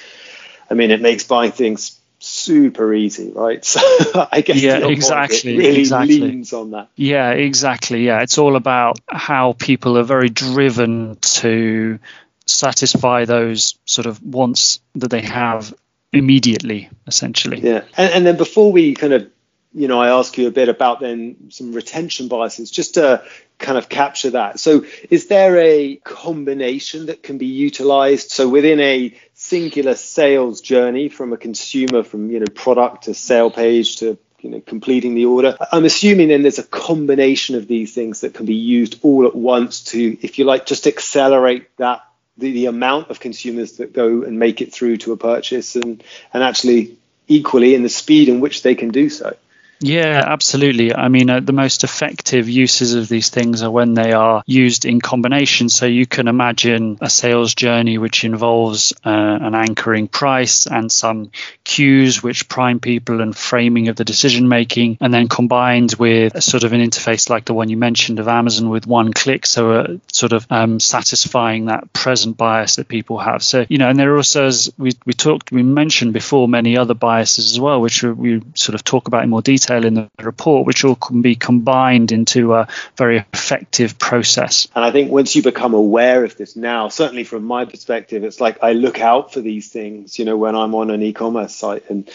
I 0.72 0.74
mean 0.74 0.90
it 0.90 1.02
makes 1.02 1.24
buying 1.24 1.52
things 1.52 2.00
super 2.18 2.94
easy, 2.96 3.32
right? 3.32 3.64
So 3.72 4.28
I 4.32 4.42
guess 4.42 4.60
yeah, 4.60 4.88
exactly, 4.88 5.56
really 5.56 5.82
exactly. 5.82 6.20
leans 6.20 6.52
on 6.52 6.72
that. 6.72 6.90
Yeah, 6.96 7.30
exactly. 7.30 8.08
Yeah, 8.08 8.24
it's 8.24 8.40
all 8.40 8.56
about 8.56 9.00
how 9.08 9.54
people 9.54 10.00
are 10.00 10.04
very 10.04 10.30
driven 10.30 11.18
to 11.22 12.00
satisfy 12.48 13.26
those 13.26 13.78
sort 13.86 14.08
of 14.08 14.22
wants 14.22 14.80
that 14.96 15.12
they 15.12 15.22
have 15.22 15.74
immediately, 16.14 16.90
essentially. 17.08 17.60
Yeah, 17.60 17.84
and, 17.98 18.14
and 18.14 18.26
then 18.26 18.38
before 18.38 18.72
we 18.72 18.94
kind 18.96 19.14
of, 19.14 19.30
you 19.74 19.88
know, 19.88 20.02
I 20.02 20.10
ask 20.10 20.38
you 20.38 20.48
a 20.48 20.52
bit 20.52 20.68
about 20.68 21.00
then 21.00 21.50
some 21.50 21.74
retention 21.74 22.28
biases, 22.28 22.72
just 22.72 22.96
to 22.96 23.24
kind 23.58 23.78
of 23.78 23.88
capture 23.88 24.32
that. 24.32 24.60
So, 24.60 24.86
is 25.10 25.28
there 25.28 25.58
a 25.58 25.96
combination 25.98 27.06
that 27.06 27.24
can 27.24 27.38
be 27.38 27.46
utilized? 27.46 28.32
So, 28.32 28.50
within 28.50 28.82
a 28.82 29.18
singular 29.34 29.96
sales 29.96 30.60
journey 30.60 31.08
from 31.08 31.32
a 31.32 31.38
consumer, 31.38 32.04
from 32.04 32.32
you 32.32 32.40
know 32.40 32.48
product 32.54 33.04
to 33.04 33.14
sale 33.14 33.50
page 33.50 33.98
to 33.98 34.18
you 34.42 34.50
know 34.50 34.60
completing 34.60 35.16
the 35.16 35.26
order, 35.26 35.58
I'm 35.72 35.86
assuming 35.86 36.28
then 36.28 36.42
there's 36.42 36.60
a 36.60 36.64
combination 36.64 37.56
of 37.56 37.68
these 37.68 37.94
things 37.94 38.22
that 38.22 38.34
can 38.34 38.46
be 38.46 38.56
used 38.56 39.00
all 39.04 39.26
at 39.26 39.36
once 39.36 39.86
to, 39.86 40.18
if 40.22 40.38
you 40.38 40.44
like, 40.44 40.66
just 40.66 40.86
accelerate 40.86 41.70
that 41.78 42.04
the, 42.42 42.52
the 42.52 42.66
amount 42.66 43.10
of 43.10 43.20
consumers 43.20 43.78
that 43.78 43.94
go 43.94 44.24
and 44.24 44.38
make 44.38 44.62
it 44.62 44.74
through 44.74 44.98
to 44.98 45.14
a 45.14 45.18
purchase 45.18 45.76
and 45.76 46.04
and 46.34 46.44
actually 46.44 46.98
equally 47.28 47.74
in 47.76 47.84
the 47.84 47.90
speed 47.90 48.28
in 48.28 48.42
which 48.42 48.64
they 48.64 48.76
can 48.76 48.90
do 48.90 49.10
so. 49.10 49.36
Yeah, 49.84 50.22
absolutely. 50.28 50.94
I 50.94 51.08
mean, 51.08 51.32
uh, 51.32 51.40
the 51.40 51.54
most 51.54 51.84
effective 51.84 52.48
uses 52.48 52.94
of 52.94 53.08
these 53.10 53.30
things 53.30 53.64
are 53.64 53.72
when 53.72 53.96
they 53.96 54.12
are 54.14 54.44
used 54.46 54.86
in 54.86 55.02
combination. 55.02 55.70
So 55.70 55.88
you 55.88 56.06
can 56.06 56.28
imagine 56.28 57.00
a 57.02 57.10
sales 57.10 57.56
journey 57.56 57.98
which 57.98 58.24
involves 58.24 58.94
uh, 59.04 59.10
an 59.10 59.56
anchoring 59.56 60.08
price 60.08 60.68
and 60.68 60.92
some 60.92 61.32
cues 61.64 62.22
which 62.22 62.48
prime 62.48 62.80
people 62.80 63.22
and 63.22 63.36
framing 63.36 63.88
of 63.88 63.96
the 63.96 64.06
decision 64.06 64.48
making, 64.48 65.00
and 65.02 65.12
then 65.12 65.28
combined 65.28 65.96
with 65.98 66.36
a 66.36 66.42
sort 66.42 66.64
of 66.64 66.74
an 66.74 66.82
interface 66.82 67.28
like 67.32 67.46
the 67.46 67.54
one 67.56 67.70
you 67.70 67.78
mentioned 67.78 68.20
of 68.20 68.28
Amazon 68.28 68.70
with 68.70 68.86
one 68.86 69.12
click. 69.12 69.48
So 69.48 69.72
uh, 69.74 69.98
sort 70.12 70.34
of 70.34 70.46
um, 70.52 70.80
satisfying 70.80 71.66
that 71.66 71.92
present 71.92 72.38
bias 72.38 72.76
that 72.76 72.88
people 72.88 73.18
have. 73.18 73.42
So, 73.42 73.66
you 73.68 73.80
know, 73.80 73.90
and 73.90 73.98
there 73.98 74.14
are 74.14 74.18
also, 74.18 74.46
as 74.46 74.72
we, 74.78 74.92
we 75.08 75.14
talked, 75.14 75.52
we 75.52 75.64
mentioned 75.64 76.14
before, 76.14 76.48
many 76.48 76.78
other 76.78 76.94
biases 76.94 77.52
as 77.52 77.60
well, 77.60 77.82
which 77.82 78.04
we 78.04 78.44
sort 78.54 78.76
of 78.76 78.84
talk 78.84 79.08
about 79.08 79.24
in 79.24 79.30
more 79.32 79.42
detail 79.42 79.71
detail 79.72 79.86
in 79.88 79.94
the 79.94 80.10
report, 80.24 80.66
which 80.66 80.84
all 80.84 80.96
can 80.96 81.22
be 81.22 81.36
combined 81.36 82.12
into 82.12 82.54
a 82.54 82.68
very 82.98 83.18
effective 83.34 83.98
process. 83.98 84.68
And 84.76 84.84
I 84.84 84.92
think 84.92 85.12
once 85.12 85.36
you 85.36 85.44
become 85.44 85.74
aware 85.74 86.24
of 86.24 86.36
this 86.38 86.56
now, 86.56 86.90
certainly 86.90 87.24
from 87.24 87.44
my 87.44 87.66
perspective, 87.66 88.24
it's 88.24 88.42
like 88.42 88.60
I 88.62 88.74
look 88.74 89.00
out 89.00 89.34
for 89.34 89.42
these 89.42 89.70
things, 89.70 90.20
you 90.20 90.26
know, 90.26 90.38
when 90.38 90.56
I'm 90.56 90.76
on 90.76 90.92
an 90.92 91.02
e-commerce 91.02 91.56
site 91.56 91.90
and 91.90 92.10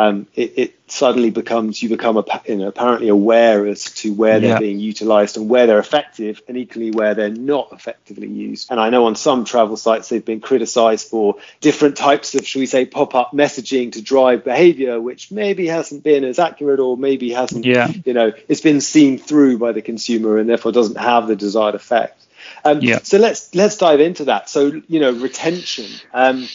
um, 0.00 0.26
it, 0.34 0.52
it, 0.56 0.74
suddenly 0.90 1.30
becomes 1.30 1.80
you 1.80 1.88
become 1.88 2.16
a, 2.16 2.24
you 2.48 2.56
know, 2.56 2.66
apparently 2.66 3.06
aware 3.06 3.64
as 3.64 3.84
to 3.84 4.12
where 4.12 4.40
they're 4.40 4.54
yeah. 4.54 4.58
being 4.58 4.80
utilized 4.80 5.36
and 5.36 5.48
where 5.48 5.68
they're 5.68 5.78
effective 5.78 6.42
and 6.48 6.56
equally 6.56 6.90
where 6.90 7.14
they're 7.14 7.30
not 7.30 7.68
effectively 7.70 8.26
used. 8.26 8.72
And 8.72 8.80
I 8.80 8.90
know 8.90 9.06
on 9.06 9.14
some 9.14 9.44
travel 9.44 9.76
sites 9.76 10.08
they've 10.08 10.24
been 10.24 10.40
criticized 10.40 11.06
for 11.06 11.36
different 11.60 11.96
types 11.96 12.34
of, 12.34 12.44
should 12.44 12.58
we 12.58 12.66
say, 12.66 12.86
pop-up 12.86 13.30
messaging 13.30 13.92
to 13.92 14.02
drive 14.02 14.42
behavior, 14.42 15.00
which 15.00 15.30
maybe 15.30 15.68
hasn't 15.68 16.02
been 16.02 16.24
as 16.24 16.40
accurate 16.40 16.80
or 16.80 16.96
maybe 16.96 17.30
hasn't, 17.30 17.64
yeah. 17.64 17.92
you 18.04 18.12
know, 18.12 18.32
it's 18.48 18.60
been 18.60 18.80
seen 18.80 19.16
through 19.16 19.58
by 19.58 19.70
the 19.70 19.82
consumer 19.82 20.38
and 20.38 20.50
therefore 20.50 20.72
doesn't 20.72 20.98
have 20.98 21.28
the 21.28 21.36
desired 21.36 21.76
effect. 21.76 22.26
Um, 22.64 22.80
yeah. 22.80 23.00
So 23.02 23.18
let's 23.18 23.54
let's 23.54 23.76
dive 23.76 24.00
into 24.00 24.24
that. 24.26 24.48
So 24.48 24.82
you 24.88 25.00
know, 25.00 25.12
retention. 25.12 25.86
Um, 26.12 26.48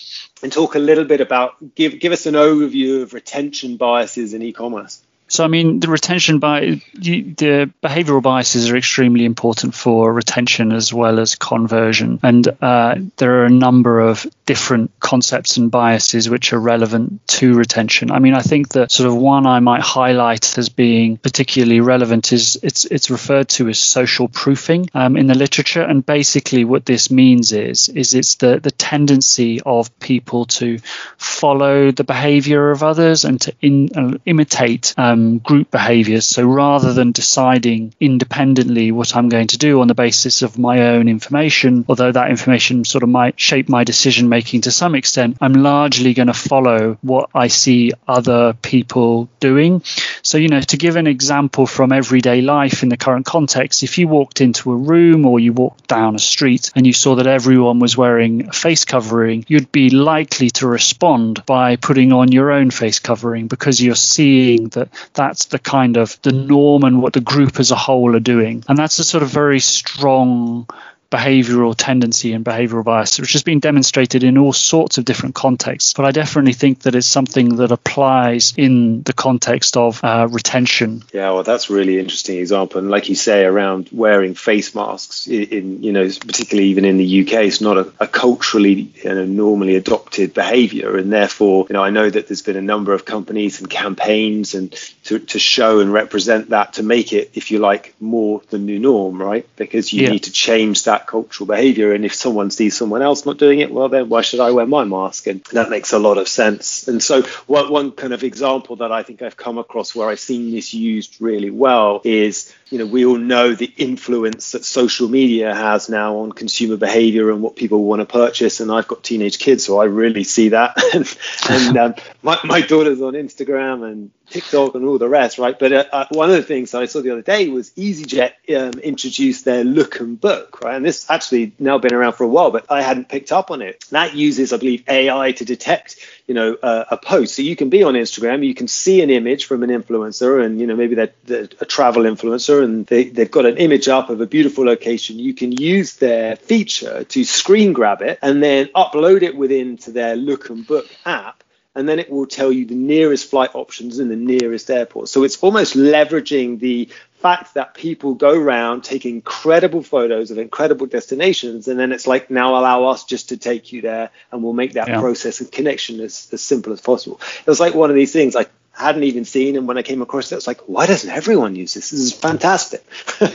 and 0.43 0.51
talk 0.51 0.75
a 0.75 0.79
little 0.79 1.05
bit 1.05 1.21
about 1.21 1.75
give 1.75 1.99
give 1.99 2.11
us 2.11 2.25
an 2.25 2.35
overview 2.35 3.01
of 3.01 3.13
retention 3.13 3.77
biases 3.77 4.33
in 4.33 4.41
e-commerce. 4.41 5.01
So, 5.35 5.43
I 5.43 5.47
mean, 5.47 5.81
the 5.81 5.89
retention 5.89 6.39
by 6.39 6.81
the 6.93 7.69
behavioral 7.83 8.21
biases 8.21 8.69
are 8.69 8.77
extremely 8.77 9.25
important 9.25 9.75
for 9.75 10.13
retention 10.13 10.71
as 10.71 10.93
well 10.93 11.19
as 11.19 11.35
conversion. 11.35 12.21
And 12.23 12.47
uh, 12.61 12.95
there 13.17 13.41
are 13.41 13.45
a 13.45 13.49
number 13.49 13.99
of 13.99 14.25
different 14.45 14.91
concepts 14.99 15.57
and 15.57 15.69
biases 15.69 16.29
which 16.29 16.53
are 16.53 16.59
relevant 16.59 17.27
to 17.27 17.53
retention. 17.53 18.11
I 18.11 18.19
mean, 18.19 18.33
I 18.33 18.43
think 18.43 18.69
that 18.69 18.91
sort 18.91 19.07
of 19.07 19.15
one 19.17 19.45
I 19.45 19.59
might 19.59 19.81
highlight 19.81 20.57
as 20.57 20.69
being 20.69 21.17
particularly 21.17 21.81
relevant 21.81 22.31
is 22.31 22.57
it's 22.63 22.85
it's 22.85 23.09
referred 23.09 23.49
to 23.49 23.67
as 23.67 23.79
social 23.79 24.29
proofing 24.29 24.89
um, 24.93 25.17
in 25.17 25.27
the 25.27 25.35
literature. 25.35 25.81
And 25.81 26.05
basically, 26.05 26.63
what 26.63 26.85
this 26.85 27.11
means 27.11 27.51
is 27.51 27.89
is 27.89 28.13
it's 28.13 28.35
the 28.35 28.59
the 28.61 28.71
tendency 28.71 29.59
of 29.65 29.99
people 29.99 30.45
to 30.45 30.79
follow 31.17 31.91
the 31.91 32.05
behavior 32.05 32.71
of 32.71 32.83
others 32.83 33.25
and 33.25 33.41
to 33.41 33.53
in, 33.61 33.89
uh, 33.97 34.17
imitate. 34.25 34.93
Um, 34.95 35.24
group 35.39 35.71
behaviors. 35.71 36.25
So 36.25 36.45
rather 36.45 36.93
than 36.93 37.11
deciding 37.11 37.93
independently 37.99 38.91
what 38.91 39.15
I'm 39.15 39.29
going 39.29 39.47
to 39.47 39.57
do 39.57 39.81
on 39.81 39.87
the 39.87 39.95
basis 39.95 40.41
of 40.41 40.57
my 40.57 40.89
own 40.89 41.07
information, 41.07 41.85
although 41.87 42.11
that 42.11 42.29
information 42.29 42.85
sort 42.85 43.03
of 43.03 43.09
might 43.09 43.39
shape 43.39 43.69
my 43.69 43.83
decision 43.83 44.29
making 44.29 44.61
to 44.61 44.71
some 44.71 44.95
extent, 44.95 45.37
I'm 45.41 45.53
largely 45.53 46.13
going 46.13 46.27
to 46.27 46.33
follow 46.33 46.97
what 47.01 47.29
I 47.33 47.47
see 47.47 47.91
other 48.07 48.53
people 48.53 49.29
doing. 49.39 49.81
So, 50.21 50.37
you 50.37 50.47
know, 50.47 50.61
to 50.61 50.77
give 50.77 50.95
an 50.95 51.07
example 51.07 51.67
from 51.67 51.91
everyday 51.91 52.41
life 52.41 52.83
in 52.83 52.89
the 52.89 52.97
current 52.97 53.25
context, 53.25 53.83
if 53.83 53.97
you 53.97 54.07
walked 54.07 54.41
into 54.41 54.71
a 54.71 54.75
room 54.75 55.25
or 55.25 55.39
you 55.39 55.53
walked 55.53 55.87
down 55.87 56.15
a 56.15 56.19
street 56.19 56.71
and 56.75 56.85
you 56.87 56.93
saw 56.93 57.15
that 57.15 57.27
everyone 57.27 57.79
was 57.79 57.97
wearing 57.97 58.47
a 58.47 58.53
face 58.53 58.85
covering, 58.85 59.45
you'd 59.47 59.71
be 59.71 59.89
likely 59.89 60.49
to 60.51 60.67
respond 60.67 61.45
by 61.45 61.75
putting 61.75 62.11
on 62.11 62.31
your 62.31 62.51
own 62.51 62.71
face 62.71 62.99
covering 62.99 63.47
because 63.47 63.81
you're 63.81 63.95
seeing 63.95 64.69
that 64.69 64.89
that's 65.15 65.45
the 65.45 65.59
kind 65.59 65.97
of 65.97 66.19
the 66.21 66.31
norm 66.31 66.83
and 66.83 67.01
what 67.01 67.13
the 67.13 67.21
group 67.21 67.59
as 67.59 67.71
a 67.71 67.75
whole 67.75 68.15
are 68.15 68.19
doing. 68.19 68.63
And 68.67 68.77
that's 68.77 68.99
a 68.99 69.03
sort 69.03 69.23
of 69.23 69.29
very 69.29 69.59
strong 69.59 70.67
behavioral 71.15 71.73
tendency 71.77 72.33
and 72.33 72.43
behavioral 72.43 72.83
bias, 72.83 73.19
which 73.19 73.33
has 73.33 73.43
been 73.43 73.59
demonstrated 73.59 74.23
in 74.23 74.37
all 74.37 74.51
sorts 74.51 74.97
of 74.97 75.05
different 75.05 75.33
contexts. 75.33 75.93
But 75.93 76.05
I 76.05 76.11
definitely 76.11 76.53
think 76.53 76.81
that 76.81 76.95
it's 76.95 77.07
something 77.07 77.55
that 77.57 77.71
applies 77.71 78.53
in 78.57 79.03
the 79.03 79.13
context 79.13 79.77
of 79.77 80.03
uh, 80.03 80.27
retention. 80.29 81.03
Yeah, 81.13 81.31
well, 81.31 81.43
that's 81.43 81.69
really 81.69 81.99
interesting 81.99 82.39
example. 82.39 82.79
And 82.79 82.89
like 82.89 83.07
you 83.07 83.15
say, 83.15 83.45
around 83.45 83.89
wearing 83.91 84.33
face 84.33 84.75
masks, 84.75 85.27
in, 85.27 85.43
in 85.43 85.83
you 85.83 85.93
know, 85.93 86.05
particularly 86.05 86.69
even 86.69 86.83
in 86.83 86.97
the 86.97 87.21
UK, 87.21 87.45
it's 87.45 87.61
not 87.61 87.77
a, 87.77 87.93
a 87.99 88.07
culturally 88.07 88.91
you 89.03 89.09
know, 89.09 89.25
normally 89.25 89.75
adopted 89.75 90.33
behavior, 90.33 90.97
and 90.97 91.13
therefore, 91.13 91.65
you 91.69 91.73
know, 91.73 91.83
I 91.83 91.91
know 91.91 92.09
that 92.09 92.27
there's 92.27 92.41
been 92.41 92.57
a 92.57 92.61
number 92.61 92.93
of 92.93 93.05
companies 93.05 93.59
and 93.61 93.69
campaigns 93.69 94.53
and 94.53 94.71
to, 95.05 95.19
to 95.19 95.39
show 95.39 95.79
and 95.79 95.93
represent 95.93 96.49
that 96.49 96.73
to 96.73 96.83
make 96.83 97.13
it, 97.13 97.31
if 97.35 97.51
you 97.51 97.59
like, 97.59 97.93
more 98.01 98.41
the 98.49 98.57
new 98.57 98.79
norm, 98.79 99.21
right? 99.21 99.47
Because 99.55 99.93
you 99.93 100.03
yeah. 100.03 100.09
need 100.09 100.23
to 100.23 100.31
change 100.31 100.83
cultural 101.05 101.47
behavior. 101.47 101.93
And 101.93 102.05
if 102.05 102.13
someone 102.13 102.51
sees 102.51 102.75
someone 102.77 103.01
else 103.01 103.25
not 103.25 103.37
doing 103.37 103.59
it, 103.59 103.71
well, 103.71 103.89
then 103.89 104.09
why 104.09 104.21
should 104.21 104.39
I 104.39 104.51
wear 104.51 104.65
my 104.65 104.83
mask? 104.83 105.27
And 105.27 105.43
that 105.45 105.69
makes 105.69 105.93
a 105.93 105.99
lot 105.99 106.17
of 106.17 106.27
sense. 106.27 106.87
And 106.87 107.01
so, 107.01 107.23
one, 107.47 107.71
one 107.71 107.91
kind 107.91 108.13
of 108.13 108.23
example 108.23 108.77
that 108.77 108.91
I 108.91 109.03
think 109.03 109.21
I've 109.21 109.37
come 109.37 109.57
across 109.57 109.95
where 109.95 110.09
I've 110.09 110.19
seen 110.19 110.51
this 110.51 110.73
used 110.73 111.21
really 111.21 111.49
well 111.49 112.01
is, 112.03 112.53
you 112.69 112.79
know, 112.79 112.85
we 112.85 113.05
all 113.05 113.17
know 113.17 113.53
the 113.53 113.71
influence 113.77 114.51
that 114.51 114.65
social 114.65 115.07
media 115.07 115.53
has 115.53 115.89
now 115.89 116.17
on 116.17 116.31
consumer 116.31 116.77
behavior 116.77 117.31
and 117.31 117.41
what 117.41 117.55
people 117.55 117.83
want 117.83 118.01
to 118.01 118.05
purchase. 118.05 118.59
And 118.59 118.71
I've 118.71 118.87
got 118.87 119.03
teenage 119.03 119.39
kids, 119.39 119.65
so 119.65 119.79
I 119.79 119.85
really 119.85 120.23
see 120.23 120.49
that. 120.49 120.77
and, 120.93 121.17
and 121.49 121.77
um, 121.77 121.95
my, 122.21 122.39
my 122.43 122.61
daughter's 122.61 123.01
on 123.01 123.13
Instagram 123.13 123.89
and 123.89 124.11
TikTok 124.29 124.75
and 124.75 124.85
all 124.85 124.97
the 124.97 125.09
rest, 125.09 125.37
right? 125.37 125.57
But 125.57 125.71
uh, 125.71 125.85
uh, 125.91 126.05
one 126.09 126.29
of 126.29 126.35
the 126.35 126.43
things 126.43 126.73
I 126.73 126.85
saw 126.85 127.01
the 127.01 127.11
other 127.11 127.21
day 127.21 127.47
was 127.49 127.71
EasyJet 127.71 128.31
um, 128.55 128.79
introduced 128.79 129.45
their 129.45 129.63
Look 129.63 129.99
and 129.99 130.19
Book, 130.19 130.61
right? 130.61 130.75
And 130.75 130.85
this 130.85 131.09
actually 131.09 131.53
now 131.59 131.77
been 131.77 131.93
around 131.93 132.13
for 132.13 132.23
a 132.23 132.27
while, 132.27 132.51
but 132.51 132.65
I 132.69 132.81
hadn't 132.81 133.09
picked 133.09 133.31
up 133.31 133.51
on 133.51 133.61
it. 133.61 133.85
That 133.91 134.15
uses, 134.15 134.53
I 134.53 134.57
believe, 134.57 134.83
AI 134.87 135.31
to 135.33 135.45
detect, 135.45 135.97
you 136.27 136.33
know, 136.33 136.55
uh, 136.61 136.85
a 136.91 136.97
post. 136.97 137.35
So 137.35 137.41
you 137.41 137.55
can 137.55 137.69
be 137.69 137.83
on 137.83 137.93
Instagram, 137.93 138.45
you 138.45 138.55
can 138.55 138.67
see 138.67 139.01
an 139.01 139.09
image 139.09 139.45
from 139.45 139.63
an 139.63 139.69
influencer, 139.69 140.43
and 140.43 140.59
you 140.59 140.67
know 140.67 140.75
maybe 140.75 140.95
they're, 140.95 141.13
they're 141.25 141.49
a 141.61 141.65
travel 141.65 142.03
influencer, 142.03 142.63
and 142.63 142.85
they, 142.87 143.05
they've 143.05 143.31
got 143.31 143.45
an 143.45 143.57
image 143.57 143.87
up 143.87 144.09
of 144.09 144.21
a 144.21 144.25
beautiful 144.25 144.65
location. 144.65 145.19
You 145.19 145.33
can 145.33 145.51
use 145.51 145.95
their 145.97 146.35
feature 146.35 147.03
to 147.03 147.23
screen 147.23 147.73
grab 147.73 148.01
it 148.01 148.19
and 148.21 148.41
then 148.41 148.67
upload 148.75 149.21
it 149.21 149.35
within 149.35 149.77
to 149.77 149.91
their 149.91 150.15
Look 150.15 150.49
and 150.49 150.65
Book 150.65 150.87
app 151.05 151.43
and 151.75 151.87
then 151.87 151.99
it 151.99 152.09
will 152.09 152.25
tell 152.25 152.51
you 152.51 152.65
the 152.65 152.75
nearest 152.75 153.29
flight 153.29 153.51
options 153.53 153.99
in 153.99 154.09
the 154.09 154.15
nearest 154.15 154.69
airport. 154.69 155.09
So 155.09 155.23
it's 155.23 155.43
almost 155.43 155.75
leveraging 155.75 156.59
the 156.59 156.89
fact 157.19 157.55
that 157.55 157.73
people 157.73 158.13
go 158.13 158.33
around 158.33 158.83
take 158.83 159.05
incredible 159.05 159.81
photos 159.81 160.31
of 160.31 160.37
incredible 160.37 160.85
destinations, 160.85 161.67
and 161.67 161.79
then 161.79 161.91
it's 161.91 162.07
like 162.07 162.29
now 162.29 162.51
allow 162.51 162.85
us 162.85 163.03
just 163.03 163.29
to 163.29 163.37
take 163.37 163.73
you 163.73 163.81
there, 163.81 164.09
and 164.31 164.43
we'll 164.43 164.53
make 164.53 164.73
that 164.73 164.87
yeah. 164.87 164.99
process 164.99 165.41
of 165.41 165.51
connection 165.51 165.99
as, 165.99 166.29
as 166.31 166.41
simple 166.41 166.71
as 166.71 166.81
possible. 166.81 167.19
It 167.39 167.47
was 167.47 167.59
like 167.59 167.73
one 167.73 167.89
of 167.89 167.95
these 167.95 168.13
things 168.13 168.35
like 168.75 168.85
hadn't 168.85 169.03
even 169.03 169.25
seen 169.25 169.55
and 169.55 169.67
when 169.67 169.77
i 169.77 169.81
came 169.81 170.01
across 170.01 170.31
it. 170.31 170.35
It's 170.35 170.47
like 170.47 170.61
why 170.67 170.85
doesn't 170.85 171.09
everyone 171.09 171.55
use 171.55 171.73
this? 171.73 171.91
This 171.91 171.99
is 171.99 172.13
fantastic. 172.13 172.85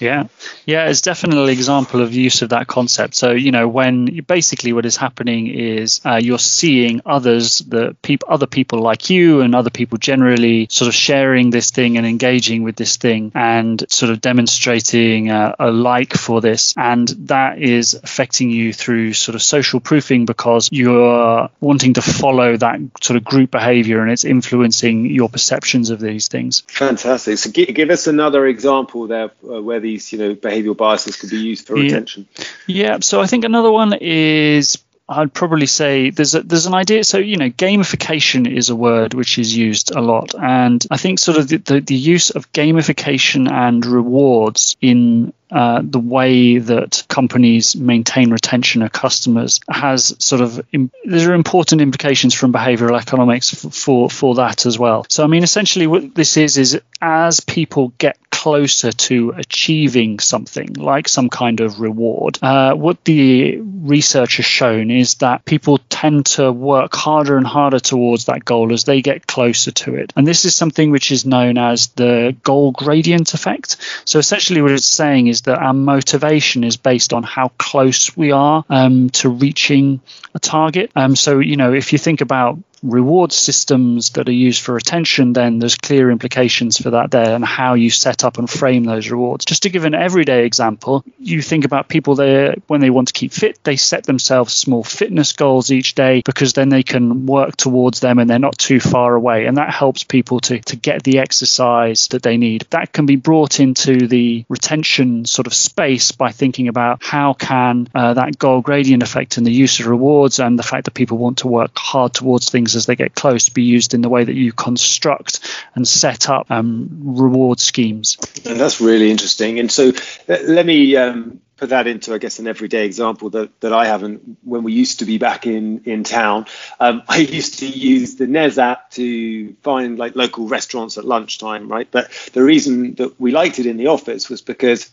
Yeah. 0.00 0.28
Yeah 0.64 0.88
it's 0.88 1.02
definitely 1.02 1.44
an 1.44 1.50
example 1.50 2.00
of 2.00 2.14
use 2.14 2.40
of 2.40 2.50
that 2.50 2.66
concept. 2.66 3.14
So 3.14 3.32
you 3.32 3.50
know 3.50 3.68
when 3.68 4.06
basically 4.26 4.72
what 4.72 4.86
is 4.86 4.96
happening 4.96 5.48
is 5.48 6.00
uh, 6.04 6.16
you're 6.16 6.38
seeing 6.38 7.02
others 7.04 7.58
the 7.58 7.94
people 8.02 8.28
other 8.30 8.46
people 8.46 8.80
like 8.80 9.10
you 9.10 9.42
and 9.42 9.54
other 9.54 9.70
people 9.70 9.98
generally 9.98 10.66
sort 10.70 10.88
of 10.88 10.94
sharing 10.94 11.50
this 11.50 11.70
thing 11.70 11.98
and 11.98 12.06
engaging 12.06 12.62
with 12.62 12.76
this 12.76 12.96
thing 12.96 13.32
and 13.34 13.84
sort 13.90 14.10
of 14.10 14.20
demonstrating 14.20 15.30
uh, 15.30 15.54
a 15.58 15.70
like 15.70 16.14
for 16.14 16.40
this. 16.40 16.74
And 16.76 17.08
that 17.28 17.58
is 17.58 17.94
affecting 17.94 18.50
you 18.50 18.72
through 18.72 19.12
sort 19.12 19.34
of 19.34 19.42
social 19.42 19.80
proofing 19.80 20.26
because 20.26 20.68
you're 20.72 21.48
wanting 21.60 21.94
to 21.94 22.02
follow 22.02 22.56
that 22.56 22.80
sort 23.02 23.16
of 23.16 23.24
group 23.24 23.50
behavior 23.50 24.00
and 24.02 24.10
its 24.10 24.24
influence 24.24 24.79
influencing 24.82 25.14
your 25.14 25.28
perceptions 25.28 25.90
of 25.90 26.00
these 26.00 26.28
things. 26.28 26.62
Fantastic. 26.68 27.38
So 27.38 27.50
give, 27.50 27.74
give 27.74 27.90
us 27.90 28.06
another 28.06 28.46
example 28.46 29.06
there 29.06 29.30
uh, 29.48 29.62
where 29.62 29.80
these, 29.80 30.12
you 30.12 30.18
know, 30.18 30.34
behavioral 30.34 30.76
biases 30.76 31.16
could 31.16 31.30
be 31.30 31.38
used 31.38 31.66
for 31.66 31.76
yeah. 31.76 31.84
retention. 31.84 32.28
Yeah. 32.66 32.98
So 33.00 33.20
I 33.20 33.26
think 33.26 33.44
another 33.44 33.70
one 33.70 33.94
is 34.00 34.78
I'd 35.08 35.34
probably 35.34 35.66
say 35.66 36.10
there's 36.10 36.34
a, 36.34 36.42
there's 36.42 36.66
an 36.66 36.74
idea. 36.74 37.04
So 37.04 37.18
you 37.18 37.36
know, 37.36 37.50
gamification 37.50 38.50
is 38.50 38.70
a 38.70 38.76
word 38.76 39.14
which 39.14 39.38
is 39.38 39.56
used 39.56 39.90
a 39.94 40.00
lot, 40.00 40.34
and 40.34 40.84
I 40.90 40.98
think 40.98 41.18
sort 41.18 41.38
of 41.38 41.48
the, 41.48 41.56
the, 41.56 41.80
the 41.80 41.96
use 41.96 42.30
of 42.30 42.52
gamification 42.52 43.50
and 43.50 43.84
rewards 43.84 44.76
in 44.80 45.32
uh, 45.50 45.82
the 45.82 45.98
way 45.98 46.58
that 46.58 47.04
companies 47.08 47.76
maintain 47.76 48.30
retention 48.30 48.82
of 48.82 48.92
customers 48.92 49.60
has 49.68 50.14
sort 50.18 50.40
of 50.40 50.64
there 51.04 51.30
are 51.30 51.34
important 51.34 51.80
implications 51.80 52.34
from 52.34 52.52
behavioral 52.52 52.98
economics 52.98 53.50
for, 53.54 53.70
for 53.70 54.10
for 54.10 54.34
that 54.36 54.66
as 54.66 54.78
well. 54.78 55.06
So 55.08 55.24
I 55.24 55.26
mean, 55.26 55.42
essentially, 55.42 55.86
what 55.86 56.14
this 56.14 56.36
is 56.36 56.56
is 56.56 56.80
as 57.00 57.40
people 57.40 57.92
get 57.98 58.18
closer 58.30 58.90
to 58.90 59.34
achieving 59.36 60.18
something 60.18 60.72
like 60.74 61.08
some 61.08 61.28
kind 61.28 61.60
of 61.60 61.80
reward, 61.80 62.38
uh, 62.42 62.72
what 62.74 63.04
the 63.04 63.58
research 63.60 64.36
has 64.36 64.46
shown 64.46 64.90
is 64.90 65.16
that 65.16 65.44
people 65.44 65.78
tend 65.90 66.24
to 66.24 66.50
work 66.50 66.94
harder 66.94 67.36
and 67.36 67.46
harder 67.46 67.78
towards 67.78 68.26
that 68.26 68.42
goal 68.44 68.72
as 68.72 68.84
they 68.84 69.02
get 69.02 69.26
closer 69.26 69.70
to 69.70 69.94
it. 69.94 70.12
And 70.16 70.26
this 70.26 70.44
is 70.44 70.54
something 70.56 70.90
which 70.90 71.12
is 71.12 71.26
known 71.26 71.58
as 71.58 71.88
the 71.88 72.34
goal 72.42 72.72
gradient 72.72 73.34
effect. 73.34 73.76
So 74.06 74.18
essentially, 74.18 74.62
what 74.62 74.70
it's 74.70 74.86
saying 74.86 75.26
is 75.26 75.39
that 75.42 75.58
our 75.58 75.74
motivation 75.74 76.64
is 76.64 76.76
based 76.76 77.12
on 77.12 77.22
how 77.22 77.48
close 77.58 78.16
we 78.16 78.32
are 78.32 78.64
um, 78.68 79.10
to 79.10 79.28
reaching 79.28 80.00
a 80.34 80.38
target. 80.38 80.90
Um, 80.94 81.16
so, 81.16 81.38
you 81.38 81.56
know, 81.56 81.72
if 81.72 81.92
you 81.92 81.98
think 81.98 82.20
about 82.20 82.58
reward 82.82 83.32
systems 83.32 84.10
that 84.10 84.28
are 84.28 84.32
used 84.32 84.62
for 84.62 84.74
retention, 84.74 85.32
then 85.32 85.58
there's 85.58 85.76
clear 85.76 86.10
implications 86.10 86.78
for 86.78 86.90
that 86.90 87.10
there 87.10 87.34
and 87.34 87.44
how 87.44 87.74
you 87.74 87.90
set 87.90 88.24
up 88.24 88.38
and 88.38 88.48
frame 88.48 88.84
those 88.84 89.10
rewards. 89.10 89.44
Just 89.44 89.64
to 89.64 89.70
give 89.70 89.84
an 89.84 89.94
everyday 89.94 90.44
example, 90.46 91.04
you 91.18 91.42
think 91.42 91.64
about 91.64 91.88
people 91.88 92.14
there 92.14 92.54
when 92.66 92.80
they 92.80 92.90
want 92.90 93.08
to 93.08 93.14
keep 93.14 93.32
fit, 93.32 93.62
they 93.64 93.76
set 93.76 94.04
themselves 94.04 94.54
small 94.54 94.82
fitness 94.82 95.32
goals 95.32 95.70
each 95.70 95.94
day 95.94 96.22
because 96.24 96.52
then 96.52 96.68
they 96.68 96.82
can 96.82 97.26
work 97.26 97.56
towards 97.56 98.00
them 98.00 98.18
and 98.18 98.28
they're 98.28 98.38
not 98.38 98.58
too 98.58 98.80
far 98.80 99.14
away. 99.14 99.46
And 99.46 99.56
that 99.56 99.70
helps 99.70 100.04
people 100.04 100.40
to, 100.40 100.60
to 100.60 100.76
get 100.76 101.02
the 101.02 101.18
exercise 101.18 102.08
that 102.08 102.22
they 102.22 102.36
need. 102.36 102.66
That 102.70 102.92
can 102.92 103.06
be 103.06 103.16
brought 103.16 103.60
into 103.60 104.06
the 104.06 104.44
retention 104.48 105.24
sort 105.24 105.46
of 105.46 105.54
space 105.54 106.12
by 106.12 106.32
thinking 106.32 106.68
about 106.68 107.02
how 107.02 107.34
can 107.34 107.88
uh, 107.94 108.14
that 108.14 108.38
goal 108.38 108.60
gradient 108.60 109.02
effect 109.02 109.36
and 109.36 109.46
the 109.46 109.52
use 109.52 109.80
of 109.80 109.86
rewards 109.86 110.38
and 110.38 110.58
the 110.58 110.62
fact 110.62 110.84
that 110.84 110.94
people 110.94 111.18
want 111.18 111.38
to 111.38 111.48
work 111.48 111.72
hard 111.76 112.14
towards 112.14 112.50
things 112.50 112.69
things 112.70 112.76
as 112.76 112.86
they 112.86 112.96
get 112.96 113.14
close 113.14 113.46
to 113.46 113.54
be 113.54 113.62
used 113.62 113.94
in 113.94 114.02
the 114.02 114.08
way 114.08 114.24
that 114.24 114.34
you 114.34 114.52
construct 114.52 115.40
and 115.74 115.86
set 115.86 116.28
up 116.28 116.50
um, 116.50 116.88
reward 117.16 117.60
schemes. 117.60 118.16
And 118.44 118.58
that's 118.58 118.80
really 118.80 119.10
interesting. 119.10 119.58
And 119.58 119.70
so 119.70 119.92
let 120.28 120.66
me 120.66 120.96
um, 120.96 121.40
put 121.56 121.70
that 121.70 121.86
into, 121.86 122.14
I 122.14 122.18
guess, 122.18 122.38
an 122.38 122.46
everyday 122.46 122.86
example 122.86 123.30
that, 123.30 123.60
that 123.60 123.72
I 123.72 123.86
haven't. 123.86 124.38
When 124.42 124.62
we 124.62 124.72
used 124.72 125.00
to 125.00 125.04
be 125.04 125.18
back 125.18 125.46
in 125.46 125.82
in 125.84 126.04
town, 126.04 126.46
um, 126.78 127.02
I 127.08 127.18
used 127.18 127.60
to 127.60 127.66
use 127.66 128.16
the 128.16 128.26
Nez 128.26 128.58
app 128.58 128.90
to 128.92 129.54
find 129.62 129.98
like 129.98 130.16
local 130.16 130.48
restaurants 130.48 130.98
at 130.98 131.04
lunchtime, 131.04 131.68
right? 131.68 131.88
But 131.90 132.10
the 132.32 132.42
reason 132.42 132.94
that 132.94 133.20
we 133.20 133.32
liked 133.32 133.58
it 133.58 133.66
in 133.66 133.76
the 133.76 133.88
office 133.88 134.28
was 134.28 134.42
because 134.42 134.90